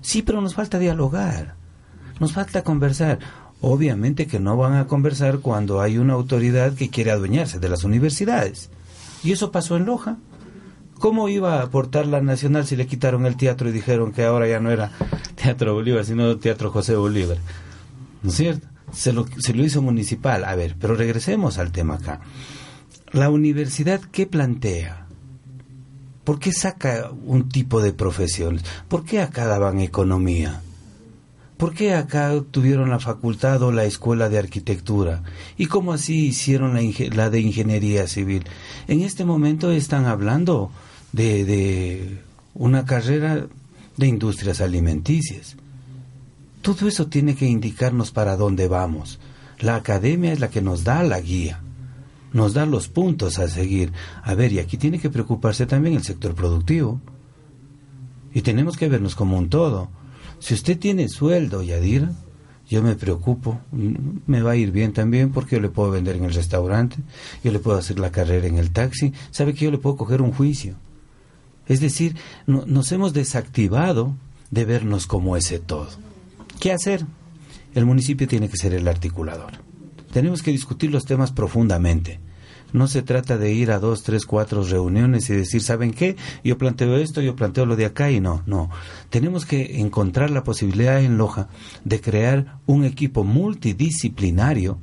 Sí, 0.01 0.23
pero 0.23 0.41
nos 0.41 0.55
falta 0.55 0.79
dialogar, 0.79 1.55
nos 2.19 2.33
falta 2.33 2.65
conversar. 2.65 3.21
Obviamente 3.61 4.27
que 4.27 4.39
no 4.39 4.57
van 4.57 4.75
a 4.75 4.87
conversar 4.87 5.39
cuando 5.39 5.81
hay 5.81 5.99
una 5.99 6.13
autoridad 6.13 6.75
que 6.75 6.91
quiere 6.91 7.11
adueñarse 7.11 7.59
de 7.59 7.69
las 7.69 7.85
universidades. 7.85 8.71
Y 9.25 9.33
eso 9.33 9.51
pasó 9.51 9.77
en 9.77 9.87
Loja. 9.87 10.19
¿Cómo 10.99 11.29
iba 11.29 11.61
a 11.61 11.63
aportar 11.63 12.07
la 12.07 12.21
Nacional 12.21 12.67
si 12.67 12.77
le 12.77 12.87
quitaron 12.87 13.27
el 13.27 13.37
teatro 13.37 13.69
y 13.69 13.73
dijeron 13.73 14.13
que 14.13 14.25
ahora 14.25 14.49
ya 14.49 14.61
no 14.61 14.71
era 14.71 14.93
Teatro 15.35 15.75
Bolívar, 15.75 16.05
sino 16.05 16.37
Teatro 16.39 16.71
José 16.71 16.97
Bolívar? 16.97 17.39
¿No 18.23 18.31
es 18.31 18.37
cierto? 18.37 18.67
Se 18.93 19.13
lo, 19.13 19.27
se 19.39 19.53
lo 19.53 19.65
hizo 19.65 19.83
municipal. 19.83 20.45
A 20.45 20.55
ver, 20.55 20.77
pero 20.79 20.95
regresemos 20.95 21.59
al 21.59 21.73
tema 21.73 21.95
acá. 21.95 22.21
La 23.13 23.31
universidad, 23.31 24.01
¿qué 24.01 24.27
plantea? 24.27 25.07
¿Por 26.25 26.39
qué 26.39 26.53
saca 26.53 27.11
un 27.25 27.49
tipo 27.49 27.81
de 27.81 27.93
profesiones? 27.93 28.65
¿Por 28.89 29.05
qué 29.05 29.21
acá 29.21 29.47
daban 29.47 29.81
economía? 29.81 30.61
¿Por 31.57 31.73
qué 31.73 31.95
acá 31.95 32.33
tuvieron 32.51 32.91
la 32.91 32.99
facultad 32.99 33.63
o 33.63 33.73
la 33.73 33.85
escuela 33.85 34.29
de 34.29 34.39
arquitectura? 34.39 35.23
¿Y 35.57 35.67
cómo 35.67 35.93
así 35.93 36.27
hicieron 36.27 36.75
la, 36.75 36.83
la 37.15 37.31
de 37.31 37.41
ingeniería 37.41 38.07
civil? 38.07 38.45
En 38.89 39.01
este 39.01 39.25
momento 39.25 39.71
están 39.71 40.05
hablando 40.05 40.71
de, 41.13 41.45
de 41.45 42.23
una 42.55 42.85
carrera 42.85 43.47
de 43.97 44.07
industrias 44.07 44.61
alimenticias. 44.61 45.57
Todo 46.61 46.89
eso 46.89 47.07
tiene 47.07 47.35
que 47.35 47.47
indicarnos 47.47 48.11
para 48.11 48.37
dónde 48.37 48.69
vamos. 48.69 49.19
La 49.59 49.77
academia 49.77 50.33
es 50.33 50.41
la 50.41 50.51
que 50.51 50.61
nos 50.61 50.85
da 50.85 51.03
la 51.03 51.21
guía 51.21 51.63
nos 52.37 52.53
da 52.55 52.67
los 52.67 52.89
puntos 52.89 53.39
a 53.39 53.49
seguir. 53.49 53.93
A 54.23 54.35
ver, 54.35 54.53
y 54.53 54.59
aquí 54.59 54.77
tiene 54.77 54.99
que 54.99 55.11
preocuparse 55.11 55.67
también 55.67 55.97
el 55.97 56.05
sector 56.05 56.35
productivo. 56.35 57.01
Y 58.33 58.43
tenemos 58.43 58.77
que 58.77 58.89
vernos 58.89 59.17
como 59.17 59.39
un 59.39 59.49
todo. 59.49 59.89
Si 60.39 60.55
usted 60.55 60.79
tiene 60.79 61.09
sueldo, 61.09 61.63
Yadira, 61.63 62.13
yo 62.69 62.83
me 62.83 62.97
preocupo, 62.97 63.61
me 64.27 64.43
va 64.43 64.53
a 64.53 64.57
ir 64.57 64.73
bien 64.73 64.93
también 64.93 65.31
porque 65.31 65.57
yo 65.57 65.63
le 65.63 65.69
puedo 65.69 65.91
vender 65.91 66.17
en 66.17 66.25
el 66.25 66.35
restaurante, 66.35 66.97
yo 67.45 67.53
le 67.53 67.61
puedo 67.61 67.79
hacer 67.79 67.99
la 67.99 68.11
carrera 68.11 68.47
en 68.47 68.59
el 68.59 68.73
taxi, 68.73 69.13
sabe 69.31 69.55
que 69.55 69.65
yo 69.65 69.71
le 69.71 69.79
puedo 69.79 69.97
coger 69.97 70.21
un 70.21 70.33
juicio. 70.33 70.75
Es 71.67 71.81
decir, 71.81 72.17
nos 72.47 72.93
hemos 72.93 73.13
desactivado 73.13 74.15
de 74.51 74.65
vernos 74.65 75.07
como 75.07 75.37
ese 75.37 75.59
todo. 75.59 75.89
¿Qué 76.61 76.73
hacer? 76.73 77.05
El 77.75 77.87
municipio 77.87 78.27
tiene 78.27 78.49
que 78.49 78.57
ser 78.57 78.73
el 78.73 78.89
articulador. 78.89 79.53
Tenemos 80.13 80.43
que 80.43 80.53
discutir 80.53 80.91
los 80.91 81.05
temas 81.05 81.33
profundamente. 81.33 82.21
No 82.73 82.89
se 82.89 83.03
trata 83.03 83.39
de 83.39 83.53
ir 83.53 83.71
a 83.71 83.79
dos, 83.79 84.03
tres, 84.03 84.27
cuatro 84.27 84.63
reuniones 84.63 85.31
y 85.31 85.35
decir, 85.35 85.63
¿saben 85.63 85.93
qué? 85.93 86.17
Yo 86.45 86.59
planteo 86.59 86.97
esto, 86.97 87.21
yo 87.21 87.37
planteo 87.37 87.65
lo 87.67 87.77
de 87.77 87.87
acá 87.87 88.11
y 88.11 88.21
no, 88.21 88.43
no. 88.47 88.71
Tenemos 89.11 89.47
que 89.47 89.81
encontrar 89.81 90.31
la 90.31 90.45
posibilidad 90.45 91.01
en 91.01 91.17
Loja 91.17 91.49
de 91.85 92.01
crear 92.01 92.59
un 92.67 92.85
equipo 92.85 93.25
multidisciplinario 93.25 94.79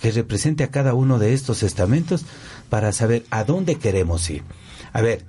que 0.00 0.10
represente 0.10 0.64
a 0.64 0.70
cada 0.70 0.94
uno 0.94 1.18
de 1.18 1.32
estos 1.32 1.62
estamentos 1.62 2.26
para 2.68 2.92
saber 2.92 3.24
a 3.30 3.44
dónde 3.44 3.76
queremos 3.76 4.28
ir. 4.28 4.42
A 4.92 5.00
ver, 5.00 5.24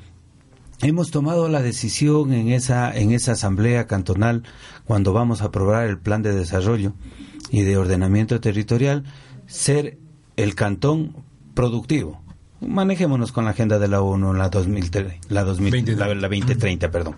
hemos 0.82 1.12
tomado 1.12 1.48
la 1.48 1.62
decisión 1.62 2.34
en 2.34 2.50
esa, 2.50 2.96
en 2.96 3.12
esa 3.12 3.34
asamblea 3.34 3.88
cantonal 3.88 4.44
cuando 4.86 5.14
vamos 5.14 5.42
a 5.42 5.46
aprobar 5.46 5.88
el 5.88 6.00
plan 6.00 6.22
de 6.22 6.36
desarrollo 6.36 6.94
y 7.50 7.62
de 7.62 7.78
ordenamiento 7.78 8.40
territorial, 8.42 9.04
ser 9.46 9.98
el 10.36 10.56
cantón 10.56 11.16
productivo. 11.58 12.22
Manejémonos 12.62 13.32
con 13.32 13.46
la 13.46 13.52
agenda 13.52 13.80
de 13.80 13.88
la 13.88 14.02
ONU, 14.02 14.32
la, 14.34 14.50
2030, 14.50 15.28
la, 15.30 15.44
2030, 15.44 16.92
perdón. 16.92 17.16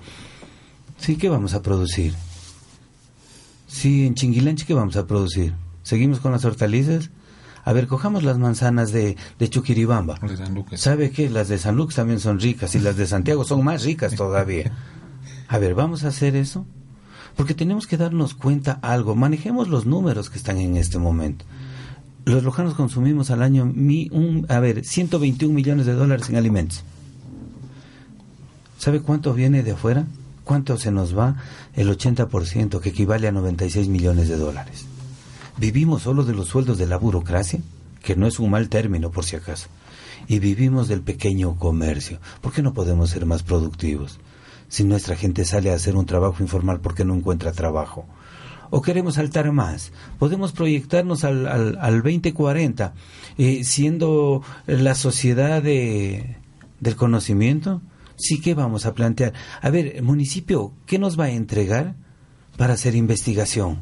Sí, 0.98 1.18
¿qué 1.18 1.28
vamos 1.28 1.54
a 1.54 1.62
producir? 1.62 2.14
Sí, 3.68 4.08
en 4.08 4.16
Chinguilanche, 4.16 4.66
¿qué 4.66 4.74
vamos 4.74 4.96
a 4.96 5.06
producir? 5.06 5.54
¿Seguimos 5.84 6.22
con 6.22 6.32
las 6.32 6.46
hortalizas? 6.46 7.10
A 7.66 7.74
ver, 7.74 7.88
cojamos 7.88 8.24
las 8.24 8.38
manzanas 8.38 8.94
de, 8.94 9.18
de 9.38 9.50
Chuquiribamba. 9.50 10.18
¿Sabe 10.76 11.12
qué? 11.12 11.30
Las 11.30 11.50
de 11.50 11.58
San 11.58 11.76
Lucas 11.76 11.96
también 11.96 12.22
son 12.22 12.40
ricas 12.40 12.74
y 12.76 12.80
las 12.80 12.96
de 12.96 13.08
Santiago 13.08 13.44
son 13.44 13.62
más 13.62 13.84
ricas 13.84 14.16
todavía. 14.16 14.72
A 15.50 15.58
ver, 15.58 15.76
¿vamos 15.76 16.06
a 16.06 16.10
hacer 16.10 16.38
eso? 16.38 16.66
Porque 17.36 17.54
tenemos 17.54 17.88
que 17.88 17.98
darnos 17.98 18.36
cuenta 18.36 18.80
algo. 18.82 19.16
Manejemos 19.18 19.68
los 19.68 19.86
números 19.86 20.30
que 20.30 20.38
están 20.38 20.58
en 20.60 20.78
este 20.78 20.98
momento 20.98 21.44
los 22.30 22.44
lojanos 22.44 22.74
consumimos 22.74 23.32
al 23.32 23.42
año, 23.42 23.66
mi, 23.66 24.10
un, 24.12 24.46
a 24.50 24.60
ver, 24.60 24.86
121 24.86 25.54
millones 25.54 25.86
de 25.86 25.94
dólares 25.94 26.30
en 26.30 26.36
alimentos. 26.36 26.84
¿Sabe 28.78 29.02
cuánto 29.02 29.34
viene 29.34 29.64
de 29.64 29.72
afuera? 29.72 30.06
¿Cuánto 30.44 30.78
se 30.78 30.92
nos 30.92 31.18
va? 31.18 31.36
El 31.76 31.90
80%, 31.90 32.80
que 32.80 32.90
equivale 32.90 33.28
a 33.28 33.32
96 33.32 33.88
millones 33.88 34.30
de 34.30 34.38
dólares. 34.38 34.86
¿Vivimos 35.58 36.04
solo 36.04 36.24
de 36.24 36.34
los 36.34 36.48
sueldos 36.48 36.78
de 36.78 36.88
la 36.88 36.98
burocracia? 36.98 37.60
Que 38.02 38.16
no 38.16 38.26
es 38.26 38.40
un 38.40 38.50
mal 38.50 38.70
término, 38.70 39.12
por 39.12 39.26
si 39.26 39.36
acaso. 39.36 39.68
Y 40.28 40.40
vivimos 40.40 40.88
del 40.88 41.02
pequeño 41.02 41.56
comercio. 41.58 42.20
¿Por 42.42 42.54
qué 42.54 42.62
no 42.62 42.74
podemos 42.74 43.10
ser 43.10 43.26
más 43.26 43.44
productivos? 43.44 44.20
Si 44.70 44.84
nuestra 44.84 45.16
gente 45.16 45.46
sale 45.46 45.72
a 45.72 45.76
hacer 45.76 45.96
un 45.96 46.06
trabajo 46.06 46.42
informal 46.42 46.80
porque 46.80 47.04
no 47.04 47.16
encuentra 47.16 47.52
trabajo. 47.52 48.06
¿O 48.70 48.82
queremos 48.82 49.16
saltar 49.16 49.52
más? 49.52 49.92
Podemos 50.18 50.52
proyectarnos 50.52 51.24
al, 51.24 51.48
al, 51.48 51.78
al 51.82 52.02
2040, 52.04 52.94
eh, 53.38 53.64
siendo 53.64 54.44
la 54.68 54.96
sociedad 54.96 55.62
de, 55.64 56.38
del 56.80 56.96
conocimiento. 56.96 57.82
Sí 58.16 58.42
que 58.42 58.54
vamos 58.54 58.86
a 58.86 58.94
plantear. 58.94 59.34
A 59.62 59.70
ver, 59.70 60.04
municipio, 60.04 60.74
¿qué 60.86 61.00
nos 61.00 61.20
va 61.20 61.26
a 61.26 61.32
entregar 61.32 61.96
para 62.58 62.74
hacer 62.74 62.96
investigación? 62.96 63.80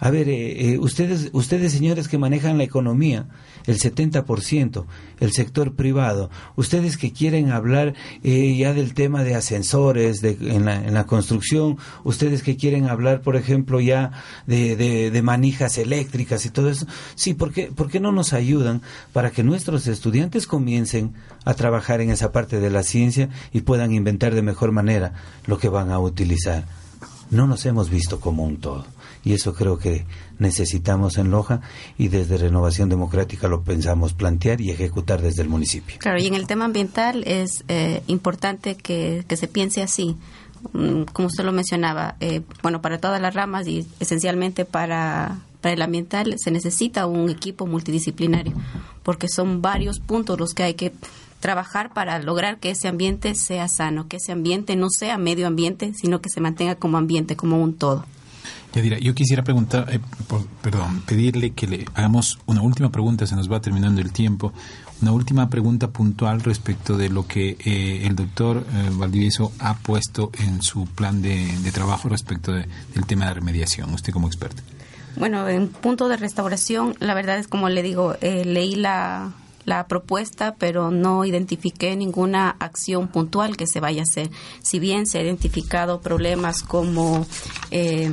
A 0.00 0.10
ver, 0.10 0.28
eh, 0.28 0.72
eh, 0.72 0.78
ustedes, 0.78 1.30
ustedes 1.32 1.72
señores 1.72 2.08
que 2.08 2.18
manejan 2.18 2.58
la 2.58 2.64
economía, 2.64 3.26
el 3.66 3.78
70%, 3.78 4.86
el 5.20 5.32
sector 5.32 5.74
privado, 5.74 6.30
ustedes 6.56 6.96
que 6.96 7.12
quieren 7.12 7.50
hablar 7.50 7.94
eh, 8.22 8.56
ya 8.56 8.74
del 8.74 8.94
tema 8.94 9.22
de 9.24 9.34
ascensores 9.34 10.20
de, 10.20 10.36
en, 10.40 10.64
la, 10.64 11.04
construcción, 11.06 11.78
ustedes 12.02 12.42
que 12.42 12.56
quieren 12.56 12.88
hablar, 12.88 13.22
por 13.22 13.36
ejemplo, 13.36 13.80
ya 13.80 14.12
de 14.46 15.20
manijas 15.22 15.78
eléctricas 15.78 16.44
y 16.46 16.50
todo 16.50 16.70
eso, 16.70 16.86
sí, 17.14 17.34
¿por 17.34 17.52
qué, 17.52 17.70
¿por 17.74 17.90
qué 17.90 18.00
no 18.00 18.12
nos 18.12 18.32
ayudan 18.32 18.82
para 19.12 19.30
que 19.30 19.42
nuestros 19.42 19.86
estudiantes 19.86 20.46
comiencen 20.46 21.14
a 21.44 21.54
trabajar 21.54 22.00
en 22.00 22.10
esa 22.10 22.32
parte 22.32 22.60
de 22.60 22.70
la 22.70 22.82
ciencia 22.82 23.28
y 23.52 23.60
puedan 23.60 23.92
inventar 23.92 24.34
de 24.34 24.42
mejor 24.42 24.72
manera 24.72 25.12
lo 25.46 25.58
que 25.58 25.68
van 25.68 25.90
a 25.90 25.98
utilizar? 25.98 26.64
No 27.30 27.46
nos 27.46 27.64
hemos 27.66 27.90
visto 27.90 28.20
como 28.20 28.44
un 28.44 28.58
todo 28.58 28.86
y 29.24 29.32
eso 29.32 29.54
creo 29.54 29.78
que 29.78 30.04
necesitamos 30.38 31.16
en 31.18 31.30
Loja 31.30 31.60
y 31.98 32.08
desde 32.08 32.36
Renovación 32.36 32.88
Democrática 32.88 33.48
lo 33.48 33.62
pensamos 33.62 34.12
plantear 34.12 34.60
y 34.60 34.70
ejecutar 34.70 35.22
desde 35.22 35.42
el 35.42 35.48
municipio. 35.48 35.96
Claro, 35.98 36.18
y 36.20 36.26
en 36.26 36.34
el 36.34 36.46
tema 36.46 36.66
ambiental 36.66 37.24
es 37.26 37.64
eh, 37.68 38.02
importante 38.06 38.76
que, 38.76 39.24
que, 39.26 39.36
se 39.36 39.48
piense 39.48 39.82
así. 39.82 40.16
Mm, 40.72 41.02
como 41.12 41.28
usted 41.28 41.44
lo 41.44 41.52
mencionaba, 41.52 42.16
eh, 42.20 42.42
bueno, 42.62 42.82
para 42.82 42.98
todas 42.98 43.20
las 43.20 43.34
ramas 43.34 43.66
y 43.66 43.86
esencialmente 44.00 44.64
para, 44.64 45.38
para 45.60 45.74
el 45.74 45.82
ambiental 45.82 46.34
se 46.38 46.50
necesita 46.50 47.06
un 47.06 47.30
equipo 47.30 47.66
multidisciplinario, 47.66 48.54
porque 49.02 49.28
son 49.28 49.62
varios 49.62 50.00
puntos 50.00 50.38
los 50.38 50.52
que 50.52 50.62
hay 50.62 50.74
que 50.74 50.92
trabajar 51.40 51.92
para 51.92 52.18
lograr 52.20 52.58
que 52.58 52.70
ese 52.70 52.88
ambiente 52.88 53.34
sea 53.34 53.68
sano, 53.68 54.08
que 54.08 54.16
ese 54.16 54.32
ambiente 54.32 54.76
no 54.76 54.88
sea 54.88 55.18
medio 55.18 55.46
ambiente, 55.46 55.92
sino 55.94 56.22
que 56.22 56.30
se 56.30 56.40
mantenga 56.40 56.74
como 56.76 56.96
ambiente, 56.96 57.36
como 57.36 57.62
un 57.62 57.74
todo. 57.74 58.06
Yadira, 58.74 58.98
yo 58.98 59.14
quisiera 59.14 59.44
preguntar, 59.44 59.86
eh, 59.92 60.00
perdón, 60.60 61.02
pedirle 61.02 61.52
que 61.52 61.68
le 61.68 61.84
hagamos 61.94 62.40
una 62.46 62.60
última 62.60 62.90
pregunta, 62.90 63.24
se 63.24 63.36
nos 63.36 63.50
va 63.50 63.60
terminando 63.60 64.00
el 64.00 64.12
tiempo, 64.12 64.52
una 65.00 65.12
última 65.12 65.48
pregunta 65.48 65.88
puntual 65.88 66.40
respecto 66.40 66.96
de 66.96 67.08
lo 67.08 67.26
que 67.26 67.56
eh, 67.64 68.04
el 68.04 68.16
doctor 68.16 68.66
eh, 68.66 68.90
Valdivieso 68.92 69.52
ha 69.60 69.76
puesto 69.78 70.32
en 70.40 70.60
su 70.60 70.86
plan 70.86 71.22
de, 71.22 71.46
trabajo 71.72 72.08
respecto 72.08 72.52
de, 72.52 72.66
del 72.94 73.06
tema 73.06 73.26
de 73.26 73.34
remediación, 73.34 73.94
usted 73.94 74.12
como 74.12 74.26
experto. 74.26 74.62
Bueno, 75.16 75.48
en 75.48 75.68
punto 75.68 76.08
de 76.08 76.16
restauración, 76.16 76.96
la 76.98 77.14
verdad 77.14 77.38
es 77.38 77.46
como 77.46 77.68
le 77.68 77.82
digo, 77.82 78.16
eh, 78.20 78.44
leí 78.44 78.74
la, 78.74 79.32
la 79.64 79.86
propuesta, 79.86 80.56
pero 80.58 80.90
no 80.90 81.24
identifiqué 81.24 81.94
ninguna 81.96 82.50
acción 82.58 83.08
puntual 83.08 83.56
que 83.56 83.66
se 83.66 83.80
vaya 83.80 84.00
a 84.00 84.04
hacer. 84.04 84.30
Si 84.62 84.78
bien 84.78 85.06
se 85.06 85.18
ha 85.18 85.22
identificado 85.22 86.00
problemas 86.00 86.62
como 86.62 87.26
eh, 87.70 88.10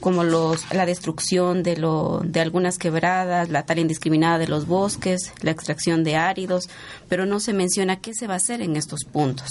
como 0.00 0.24
los, 0.24 0.72
la 0.72 0.86
destrucción 0.86 1.62
de, 1.62 1.76
lo, 1.76 2.20
de 2.24 2.40
algunas 2.40 2.78
quebradas, 2.78 3.50
la 3.50 3.64
tala 3.64 3.80
indiscriminada 3.80 4.38
de 4.38 4.48
los 4.48 4.66
bosques, 4.66 5.32
la 5.42 5.50
extracción 5.50 6.04
de 6.04 6.16
áridos, 6.16 6.68
pero 7.08 7.26
no 7.26 7.40
se 7.40 7.52
menciona 7.52 8.00
qué 8.00 8.14
se 8.14 8.26
va 8.26 8.34
a 8.34 8.38
hacer 8.38 8.62
en 8.62 8.76
estos 8.76 9.04
puntos. 9.04 9.48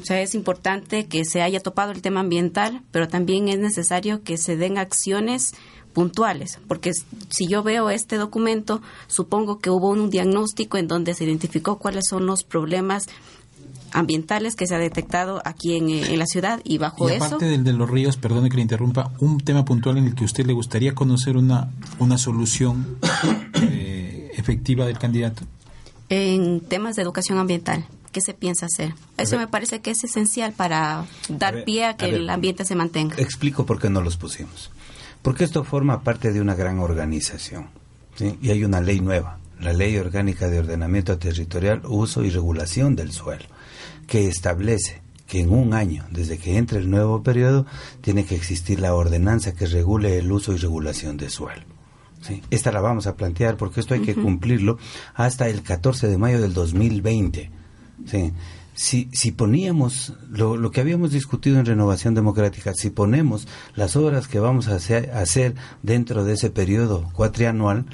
O 0.00 0.04
sea, 0.06 0.20
es 0.20 0.34
importante 0.34 1.06
que 1.06 1.24
se 1.24 1.42
haya 1.42 1.60
topado 1.60 1.92
el 1.92 2.02
tema 2.02 2.20
ambiental, 2.20 2.82
pero 2.90 3.08
también 3.08 3.48
es 3.48 3.58
necesario 3.58 4.22
que 4.22 4.36
se 4.36 4.56
den 4.56 4.78
acciones 4.78 5.52
puntuales, 5.94 6.58
porque 6.66 6.92
si 7.30 7.46
yo 7.46 7.62
veo 7.62 7.88
este 7.88 8.16
documento, 8.16 8.82
supongo 9.06 9.60
que 9.60 9.70
hubo 9.70 9.90
un 9.90 10.10
diagnóstico 10.10 10.76
en 10.76 10.88
donde 10.88 11.14
se 11.14 11.24
identificó 11.24 11.78
cuáles 11.78 12.04
son 12.10 12.26
los 12.26 12.42
problemas 12.42 13.06
ambientales 13.94 14.56
que 14.56 14.66
se 14.66 14.74
ha 14.74 14.78
detectado 14.78 15.40
aquí 15.44 15.76
en, 15.76 15.88
en 15.88 16.18
la 16.18 16.26
ciudad 16.26 16.60
y 16.64 16.78
bajo 16.78 17.08
y 17.08 17.14
aparte 17.14 17.36
eso. 17.36 17.46
del 17.46 17.64
de 17.64 17.72
los 17.72 17.88
ríos, 17.88 18.16
perdone 18.16 18.50
que 18.50 18.56
le 18.56 18.62
interrumpa, 18.62 19.12
un 19.20 19.40
tema 19.40 19.64
puntual 19.64 19.96
en 19.96 20.06
el 20.06 20.14
que 20.14 20.24
a 20.24 20.26
usted 20.26 20.44
le 20.44 20.52
gustaría 20.52 20.94
conocer 20.94 21.36
una, 21.36 21.70
una 21.98 22.18
solución 22.18 22.98
eh, 23.62 24.32
efectiva 24.36 24.84
del 24.84 24.98
candidato. 24.98 25.44
En 26.10 26.60
temas 26.60 26.96
de 26.96 27.02
educación 27.02 27.38
ambiental, 27.38 27.86
¿qué 28.12 28.20
se 28.20 28.34
piensa 28.34 28.66
hacer? 28.66 28.94
Eso 29.16 29.38
me 29.38 29.46
parece 29.46 29.80
que 29.80 29.92
es 29.92 30.04
esencial 30.04 30.52
para 30.52 31.06
dar 31.28 31.54
ver, 31.54 31.64
pie 31.64 31.86
a 31.86 31.96
que 31.96 32.06
a 32.06 32.08
ver. 32.08 32.20
el 32.20 32.30
ambiente 32.30 32.64
se 32.64 32.74
mantenga. 32.74 33.16
Explico 33.16 33.64
por 33.64 33.80
qué 33.80 33.88
no 33.88 34.02
los 34.02 34.16
pusimos. 34.16 34.70
Porque 35.22 35.44
esto 35.44 35.64
forma 35.64 36.02
parte 36.02 36.32
de 36.32 36.40
una 36.40 36.54
gran 36.54 36.80
organización. 36.80 37.68
¿sí? 38.16 38.36
Y 38.42 38.50
hay 38.50 38.64
una 38.64 38.80
ley 38.80 39.00
nueva, 39.00 39.38
la 39.60 39.72
Ley 39.72 39.96
Orgánica 39.96 40.48
de 40.48 40.58
Ordenamiento 40.58 41.16
Territorial, 41.16 41.82
Uso 41.84 42.24
y 42.24 42.30
Regulación 42.30 42.96
del 42.96 43.12
Suelo, 43.12 43.44
que 44.06 44.28
establece 44.28 45.02
que 45.26 45.40
en 45.40 45.50
un 45.50 45.74
año, 45.74 46.04
desde 46.10 46.38
que 46.38 46.58
entre 46.58 46.78
el 46.78 46.90
nuevo 46.90 47.22
periodo, 47.22 47.66
tiene 48.00 48.24
que 48.24 48.34
existir 48.34 48.80
la 48.80 48.94
ordenanza 48.94 49.54
que 49.54 49.66
regule 49.66 50.18
el 50.18 50.30
uso 50.30 50.52
y 50.52 50.58
regulación 50.58 51.16
del 51.16 51.30
suelo. 51.30 51.62
¿sí? 52.20 52.42
Esta 52.50 52.72
la 52.72 52.80
vamos 52.80 53.06
a 53.06 53.16
plantear 53.16 53.56
porque 53.56 53.80
esto 53.80 53.94
hay 53.94 54.00
que 54.00 54.14
cumplirlo 54.14 54.78
hasta 55.14 55.48
el 55.48 55.62
14 55.62 56.08
de 56.08 56.18
mayo 56.18 56.40
del 56.40 56.52
2020. 56.52 57.50
¿sí? 58.06 58.32
Si, 58.74 59.08
si 59.12 59.32
poníamos 59.32 60.14
lo, 60.28 60.56
lo, 60.56 60.70
que 60.70 60.80
habíamos 60.80 61.12
discutido 61.12 61.58
en 61.58 61.66
Renovación 61.66 62.14
Democrática, 62.14 62.74
si 62.74 62.90
ponemos 62.90 63.46
las 63.76 63.96
obras 63.96 64.28
que 64.28 64.40
vamos 64.40 64.68
a 64.68 64.74
hacer, 64.74 65.10
hacer 65.12 65.54
dentro 65.82 66.24
de 66.24 66.34
ese 66.34 66.50
periodo 66.50 67.08
cuatrianual, 67.12 67.86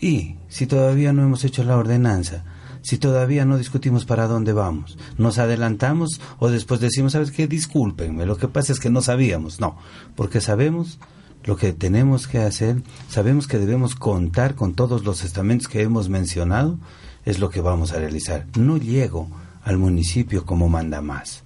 y 0.00 0.36
si 0.48 0.66
todavía 0.66 1.12
no 1.12 1.22
hemos 1.22 1.44
hecho 1.44 1.64
la 1.64 1.76
ordenanza, 1.76 2.44
si 2.84 2.98
todavía 2.98 3.46
no 3.46 3.56
discutimos 3.56 4.04
para 4.04 4.26
dónde 4.26 4.52
vamos, 4.52 4.98
nos 5.16 5.38
adelantamos 5.38 6.20
o 6.38 6.50
después 6.50 6.80
decimos, 6.80 7.12
¿sabes 7.12 7.30
qué? 7.30 7.48
Discúlpenme, 7.48 8.26
lo 8.26 8.36
que 8.36 8.46
pasa 8.46 8.74
es 8.74 8.78
que 8.78 8.90
no 8.90 9.00
sabíamos. 9.00 9.58
No, 9.58 9.78
porque 10.14 10.42
sabemos 10.42 10.98
lo 11.44 11.56
que 11.56 11.72
tenemos 11.72 12.28
que 12.28 12.40
hacer, 12.40 12.82
sabemos 13.08 13.48
que 13.48 13.58
debemos 13.58 13.94
contar 13.94 14.54
con 14.54 14.74
todos 14.74 15.02
los 15.02 15.24
estamentos 15.24 15.66
que 15.66 15.80
hemos 15.80 16.10
mencionado, 16.10 16.78
es 17.24 17.38
lo 17.38 17.48
que 17.48 17.62
vamos 17.62 17.92
a 17.92 18.00
realizar. 18.00 18.46
No 18.58 18.76
llego 18.76 19.30
al 19.62 19.78
municipio 19.78 20.44
como 20.44 20.68
manda 20.68 21.00
más, 21.00 21.44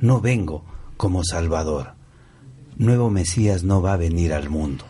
no 0.00 0.22
vengo 0.22 0.64
como 0.96 1.22
Salvador. 1.22 1.96
Nuevo 2.78 3.10
Mesías 3.10 3.62
no 3.62 3.82
va 3.82 3.92
a 3.92 3.98
venir 3.98 4.32
al 4.32 4.48
mundo. 4.48 4.86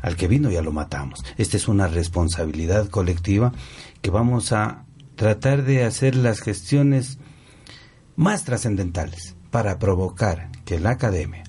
Al 0.00 0.16
que 0.16 0.28
vino 0.28 0.50
ya 0.50 0.62
lo 0.62 0.72
matamos. 0.72 1.22
Esta 1.36 1.58
es 1.58 1.68
una 1.68 1.88
responsabilidad 1.88 2.88
colectiva 2.88 3.52
que 4.00 4.10
vamos 4.10 4.52
a 4.52 4.85
tratar 5.16 5.64
de 5.64 5.84
hacer 5.84 6.14
las 6.14 6.40
gestiones 6.40 7.18
más 8.14 8.44
trascendentales 8.44 9.34
para 9.50 9.78
provocar 9.78 10.50
que 10.64 10.78
la 10.78 10.90
academia, 10.90 11.44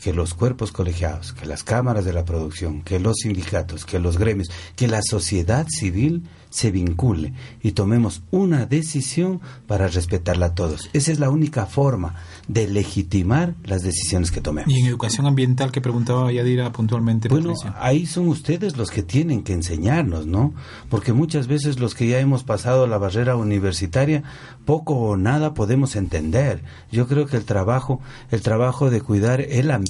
que 0.00 0.14
los 0.14 0.34
cuerpos 0.34 0.72
colegiados, 0.72 1.32
que 1.32 1.46
las 1.46 1.62
cámaras 1.62 2.04
de 2.04 2.12
la 2.12 2.24
producción, 2.24 2.82
que 2.82 2.98
los 2.98 3.18
sindicatos, 3.18 3.84
que 3.84 3.98
los 3.98 4.16
gremios, 4.16 4.50
que 4.74 4.88
la 4.88 5.02
sociedad 5.02 5.66
civil 5.68 6.24
se 6.48 6.72
vincule 6.72 7.32
y 7.62 7.72
tomemos 7.72 8.22
una 8.32 8.66
decisión 8.66 9.40
para 9.68 9.86
respetarla 9.86 10.46
a 10.46 10.54
todos. 10.54 10.90
Esa 10.92 11.12
es 11.12 11.20
la 11.20 11.30
única 11.30 11.66
forma 11.66 12.16
de 12.48 12.66
legitimar 12.66 13.54
las 13.62 13.82
decisiones 13.82 14.32
que 14.32 14.40
tomemos. 14.40 14.72
Y 14.72 14.80
en 14.80 14.86
educación 14.86 15.26
ambiental 15.26 15.70
que 15.70 15.80
preguntaba 15.80 16.32
Yadira 16.32 16.72
puntualmente. 16.72 17.28
Bueno, 17.28 17.54
ahí 17.78 18.06
son 18.06 18.26
ustedes 18.28 18.76
los 18.76 18.90
que 18.90 19.02
tienen 19.02 19.42
que 19.42 19.52
enseñarnos, 19.52 20.26
¿no? 20.26 20.54
Porque 20.88 21.12
muchas 21.12 21.46
veces 21.46 21.78
los 21.78 21.94
que 21.94 22.08
ya 22.08 22.18
hemos 22.18 22.42
pasado 22.42 22.86
la 22.86 22.98
barrera 22.98 23.36
universitaria, 23.36 24.24
poco 24.64 24.94
o 24.94 25.16
nada 25.16 25.54
podemos 25.54 25.94
entender. 25.94 26.64
Yo 26.90 27.06
creo 27.06 27.26
que 27.26 27.36
el 27.36 27.44
trabajo, 27.44 28.00
el 28.30 28.40
trabajo 28.40 28.90
de 28.90 29.02
cuidar 29.02 29.40
el 29.40 29.70
ambiente 29.70 29.89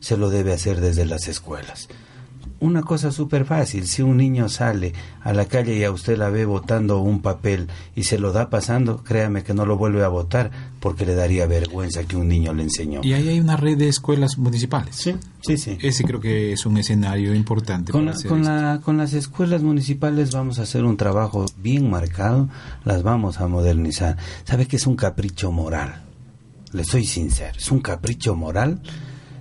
se 0.00 0.16
lo 0.16 0.30
debe 0.30 0.52
hacer 0.52 0.80
desde 0.80 1.04
las 1.06 1.28
escuelas. 1.28 1.88
una 2.58 2.80
cosa 2.82 3.10
súper 3.12 3.44
fácil. 3.44 3.86
Si 3.86 4.00
un 4.00 4.16
niño 4.16 4.48
sale 4.48 4.94
a 5.22 5.34
la 5.34 5.44
calle 5.44 5.76
y 5.76 5.84
a 5.84 5.90
usted 5.90 6.16
la 6.16 6.30
ve 6.30 6.46
botando 6.46 7.00
un 7.00 7.20
papel 7.20 7.68
y 7.94 8.04
se 8.04 8.18
lo 8.18 8.32
da 8.32 8.48
pasando, 8.48 9.04
créame 9.04 9.42
que 9.42 9.52
no 9.52 9.66
lo 9.66 9.76
vuelve 9.76 10.02
a 10.02 10.08
votar 10.08 10.50
porque 10.80 11.04
le 11.04 11.14
daría 11.14 11.46
vergüenza 11.46 12.04
que 12.04 12.16
un 12.16 12.28
niño 12.28 12.54
le 12.54 12.62
enseñó. 12.62 13.02
Y 13.04 13.12
ahí 13.12 13.28
hay 13.28 13.40
una 13.40 13.58
red 13.58 13.76
de 13.76 13.88
escuelas 13.88 14.38
municipales. 14.38 14.96
Sí, 14.96 15.14
sí, 15.42 15.58
sí. 15.58 15.76
Ese 15.82 16.04
creo 16.04 16.18
que 16.18 16.54
es 16.54 16.64
un 16.64 16.78
escenario 16.78 17.34
importante. 17.34 17.92
Con, 17.92 18.06
para 18.06 18.12
la- 18.12 18.16
hacer 18.18 18.30
con, 18.30 18.44
la- 18.44 18.80
con 18.82 18.96
las 18.96 19.12
escuelas 19.12 19.62
municipales 19.62 20.30
vamos 20.32 20.58
a 20.58 20.62
hacer 20.62 20.82
un 20.84 20.96
trabajo 20.96 21.44
bien 21.58 21.90
marcado, 21.90 22.48
las 22.86 23.02
vamos 23.02 23.38
a 23.38 23.48
modernizar. 23.48 24.16
¿Sabe 24.44 24.64
que 24.66 24.76
es 24.76 24.86
un 24.86 24.96
capricho 24.96 25.52
moral? 25.52 26.04
Le 26.72 26.84
soy 26.84 27.04
sincero, 27.04 27.52
es 27.58 27.70
un 27.70 27.80
capricho 27.80 28.34
moral 28.34 28.80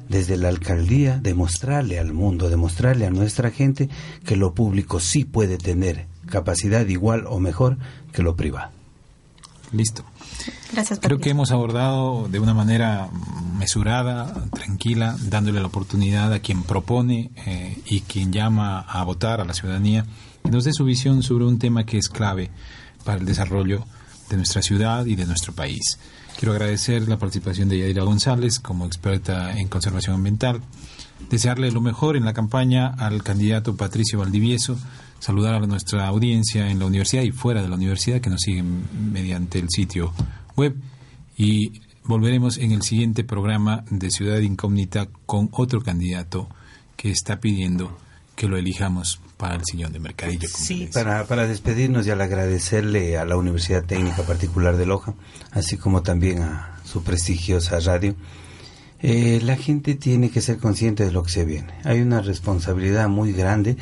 desde 0.10 0.38
la 0.38 0.50
alcaldía 0.50 1.20
demostrarle 1.20 2.00
al 2.00 2.14
mundo, 2.14 2.50
demostrarle 2.50 3.06
a 3.06 3.10
nuestra 3.10 3.52
gente 3.52 3.90
que 4.26 4.36
lo 4.36 4.54
público 4.54 5.00
sí 5.00 5.26
puede 5.26 5.58
tener 5.58 6.08
capacidad 6.28 6.86
igual 6.88 7.26
o 7.28 7.40
mejor 7.40 7.78
que 8.12 8.24
lo 8.24 8.36
privado. 8.36 8.72
Listo. 9.72 10.04
Gracias, 10.72 11.00
Creo 11.00 11.20
que 11.20 11.30
hemos 11.30 11.52
abordado 11.52 12.28
de 12.30 12.40
una 12.40 12.54
manera 12.54 13.10
mesurada, 13.58 14.48
tranquila, 14.52 15.16
dándole 15.22 15.60
la 15.60 15.68
oportunidad 15.68 16.32
a 16.34 16.40
quien 16.40 16.64
propone 16.64 17.32
eh, 17.46 17.78
y 17.86 18.02
quien 18.02 18.32
llama 18.32 18.80
a 18.80 19.04
votar 19.04 19.42
a 19.42 19.46
la 19.46 19.54
ciudadanía 19.54 20.06
que 20.44 20.52
nos 20.52 20.66
dé 20.66 20.74
su 20.74 20.86
visión 20.86 21.24
sobre 21.24 21.46
un 21.46 21.58
tema 21.58 21.86
que 21.86 21.98
es 21.98 22.10
clave 22.10 22.52
para 23.04 23.20
el 23.20 23.26
desarrollo 23.26 23.86
de 24.30 24.38
nuestra 24.38 24.62
ciudad 24.62 25.06
y 25.06 25.16
de 25.16 25.26
nuestro 25.26 25.54
país. 25.54 26.00
Quiero 26.38 26.52
agradecer 26.52 27.08
la 27.08 27.18
participación 27.18 27.70
de 27.70 27.80
Yadira 27.80 28.04
González 28.04 28.60
como 28.60 28.86
experta 28.86 29.58
en 29.58 29.70
conservación 29.70 30.16
ambiental, 30.16 30.62
desearle 31.30 31.72
lo 31.72 31.80
mejor 31.80 32.18
en 32.18 32.26
la 32.26 32.34
campaña 32.34 32.88
al 32.88 33.24
candidato 33.24 33.78
Patricio 33.78 34.20
Valdivieso, 34.20 34.78
saludar 35.20 35.56
a 35.56 35.66
nuestra 35.66 36.08
audiencia 36.08 36.70
en 36.70 36.80
la 36.80 36.88
universidad 36.88 37.24
y 37.24 37.32
fuera 37.32 37.62
de 37.62 37.70
la 37.70 37.76
universidad 37.76 38.20
que 38.20 38.30
nos 38.30 38.42
siguen 38.42 38.84
mediante 39.14 39.60
el 39.60 39.70
sitio 39.70 40.12
web. 40.58 40.76
Y 41.38 41.82
volveremos 42.04 42.58
en 42.58 42.74
el 42.74 42.82
siguiente 42.82 43.24
programa 43.24 43.86
de 43.90 44.12
Ciudad 44.12 44.40
Incógnita 44.40 45.08
con 45.26 45.48
otro 45.54 45.82
candidato 45.82 46.50
que 46.98 47.12
está 47.12 47.40
pidiendo 47.40 47.98
que 48.36 48.48
lo 48.48 48.58
elijamos 48.58 49.20
para 49.38 49.56
el 49.56 49.64
sillón 49.64 49.94
de 49.94 50.00
Mercadillo. 50.00 50.40
dice. 50.40 50.90
Para, 50.94 51.26
para 51.26 51.48
despedirnos 51.48 52.06
y 52.08 52.12
al 52.12 52.22
agradecerle 52.22 53.18
a 53.18 53.26
la 53.26 53.38
Universidad 53.38 53.84
Técnica 53.84 54.24
Particular 54.24 54.78
de 54.78 54.86
Loja, 54.86 55.14
así 55.52 55.78
como 55.78 56.04
también 56.04 56.42
a 56.42 56.80
su 56.84 57.04
prestigiosa 57.04 57.80
radio, 57.80 58.16
eh, 59.02 59.40
la 59.44 59.56
gente 59.56 59.96
tiene 59.96 60.30
que 60.32 60.42
ser 60.42 60.58
consciente 60.58 61.06
de 61.06 61.12
lo 61.12 61.24
que 61.24 61.32
se 61.32 61.46
viene. 61.46 61.74
Hay 61.84 62.02
una 62.02 62.22
responsabilidad 62.22 63.08
muy 63.08 63.34
grande 63.34 63.78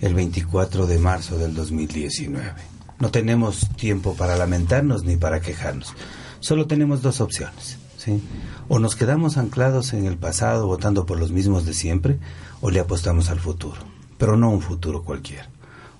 el 0.00 0.14
24 0.14 0.86
de 0.86 0.98
marzo 0.98 1.36
del 1.36 1.54
2019. 1.54 2.54
No 2.98 3.10
tenemos 3.10 3.68
tiempo 3.76 4.14
para 4.14 4.36
lamentarnos 4.36 5.04
ni 5.04 5.16
para 5.16 5.40
quejarnos. 5.40 5.94
Solo 6.40 6.66
tenemos 6.66 7.02
dos 7.02 7.20
opciones. 7.20 7.78
¿sí? 7.96 8.22
O 8.68 8.78
nos 8.78 8.96
quedamos 8.96 9.36
anclados 9.36 9.92
en 9.92 10.06
el 10.06 10.16
pasado 10.16 10.66
votando 10.66 11.06
por 11.06 11.18
los 11.18 11.32
mismos 11.32 11.66
de 11.66 11.74
siempre, 11.74 12.18
o 12.62 12.70
le 12.70 12.80
apostamos 12.80 13.28
al 13.28 13.40
futuro. 13.40 13.82
Pero 14.16 14.36
no 14.36 14.48
un 14.48 14.62
futuro 14.62 15.02
cualquiera. 15.02 15.50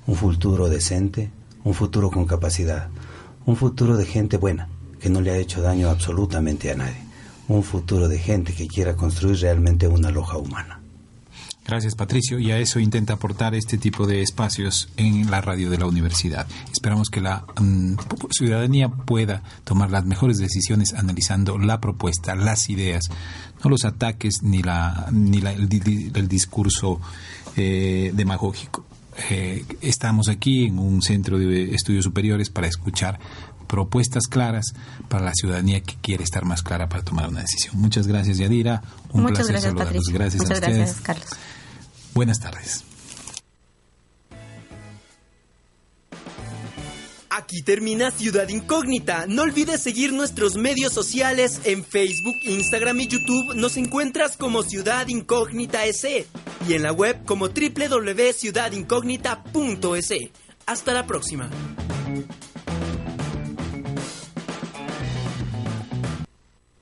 Un 0.07 0.15
futuro 0.15 0.71
decente, 0.71 1.31
un 1.65 1.75
futuro 1.75 2.11
con 2.11 2.25
capacidad, 2.25 2.89
un 3.45 3.57
futuro 3.57 3.97
de 3.97 4.07
gente 4.07 4.39
buena, 4.39 4.69
que 4.99 5.11
no 5.11 5.21
le 5.21 5.33
ha 5.33 5.37
hecho 5.37 5.61
daño 5.61 5.91
absolutamente 5.91 6.71
a 6.71 6.77
nadie. 6.77 7.03
Un 7.49 7.63
futuro 7.63 8.09
de 8.09 8.19
gente 8.19 8.55
que 8.55 8.69
quiera 8.69 8.97
construir 8.97 9.41
realmente 9.41 9.87
una 9.87 10.11
loja 10.11 10.39
humana. 10.39 10.82
Gracias, 11.65 11.95
Patricio. 11.95 12.39
Y 12.41 12.51
a 12.51 12.59
eso 12.59 12.81
intenta 12.81 13.13
aportar 13.15 13.55
este 13.55 13.79
tipo 13.79 14.07
de 14.07 14.21
espacios 14.21 14.89
en 14.97 15.31
la 15.31 15.41
radio 15.41 15.71
de 15.71 15.79
la 15.79 15.87
universidad. 15.87 16.47
Esperamos 16.73 17.09
que 17.09 17.21
la 17.21 17.45
mm, 17.61 17.95
ciudadanía 18.31 18.89
pueda 18.89 19.43
tomar 19.65 19.91
las 19.91 20.05
mejores 20.05 20.39
decisiones 20.39 20.93
analizando 20.93 21.59
la 21.59 21.81
propuesta, 21.81 22.35
las 22.35 22.69
ideas, 22.69 23.09
no 23.63 23.71
los 23.71 23.85
ataques 23.85 24.43
ni, 24.43 24.61
la, 24.63 25.07
ni 25.13 25.41
la- 25.41 25.53
el, 25.53 25.69
di- 25.69 26.11
el 26.13 26.27
discurso 26.27 27.01
eh, 27.57 28.11
demagógico. 28.13 28.85
Eh, 29.31 29.65
estamos 29.83 30.29
aquí 30.29 30.65
en 30.65 30.79
un 30.79 31.01
centro 31.01 31.39
de 31.39 31.75
estudios 31.75 32.05
superiores 32.05 32.51
para 32.51 32.67
escuchar 32.67 33.21
propuestas 33.73 34.27
claras 34.27 34.75
para 35.09 35.25
la 35.25 35.33
ciudadanía 35.33 35.81
que 35.81 35.95
quiere 36.03 36.23
estar 36.23 36.45
más 36.45 36.63
clara 36.63 36.91
para 36.91 37.03
tomar 37.03 37.31
una 37.31 37.41
decisión. 37.41 37.81
Muchas 37.81 38.07
gracias, 38.07 38.37
Yadira. 38.37 38.83
Un 39.13 39.23
Muchas 39.23 39.47
placer 39.47 39.53
gracias, 39.53 39.73
saludarlos. 39.73 40.05
Gracias 40.13 40.43
Muchas 40.43 40.51
a 40.51 40.55
ustedes. 40.61 40.77
gracias, 40.77 41.01
Carlos. 41.01 41.29
Buenas 42.13 42.39
tardes. 42.39 42.85
Aquí 47.31 47.63
termina 47.63 48.11
Ciudad 48.11 48.47
Incógnita. 48.51 49.25
No 49.27 49.41
olvides 49.41 49.83
seguir 49.83 50.13
nuestros 50.13 50.57
medios 50.57 50.93
sociales 50.93 51.63
en 51.65 51.83
Facebook, 51.83 52.37
Instagram 52.43 53.01
y 53.01 53.07
YouTube. 53.07 53.55
Nos 53.55 53.79
encuentras 53.79 54.37
como 54.37 54.65
Ciudad 54.65 55.09
Incógnita 55.09 55.87
S 55.87 56.27
y 56.69 56.75
en 56.75 56.83
la 56.83 56.93
web 56.93 57.25
como 57.25 57.49
www.ciudadincógnita.es. 57.49 60.13
Hasta 60.67 60.93
la 60.93 61.07
próxima. 61.07 61.49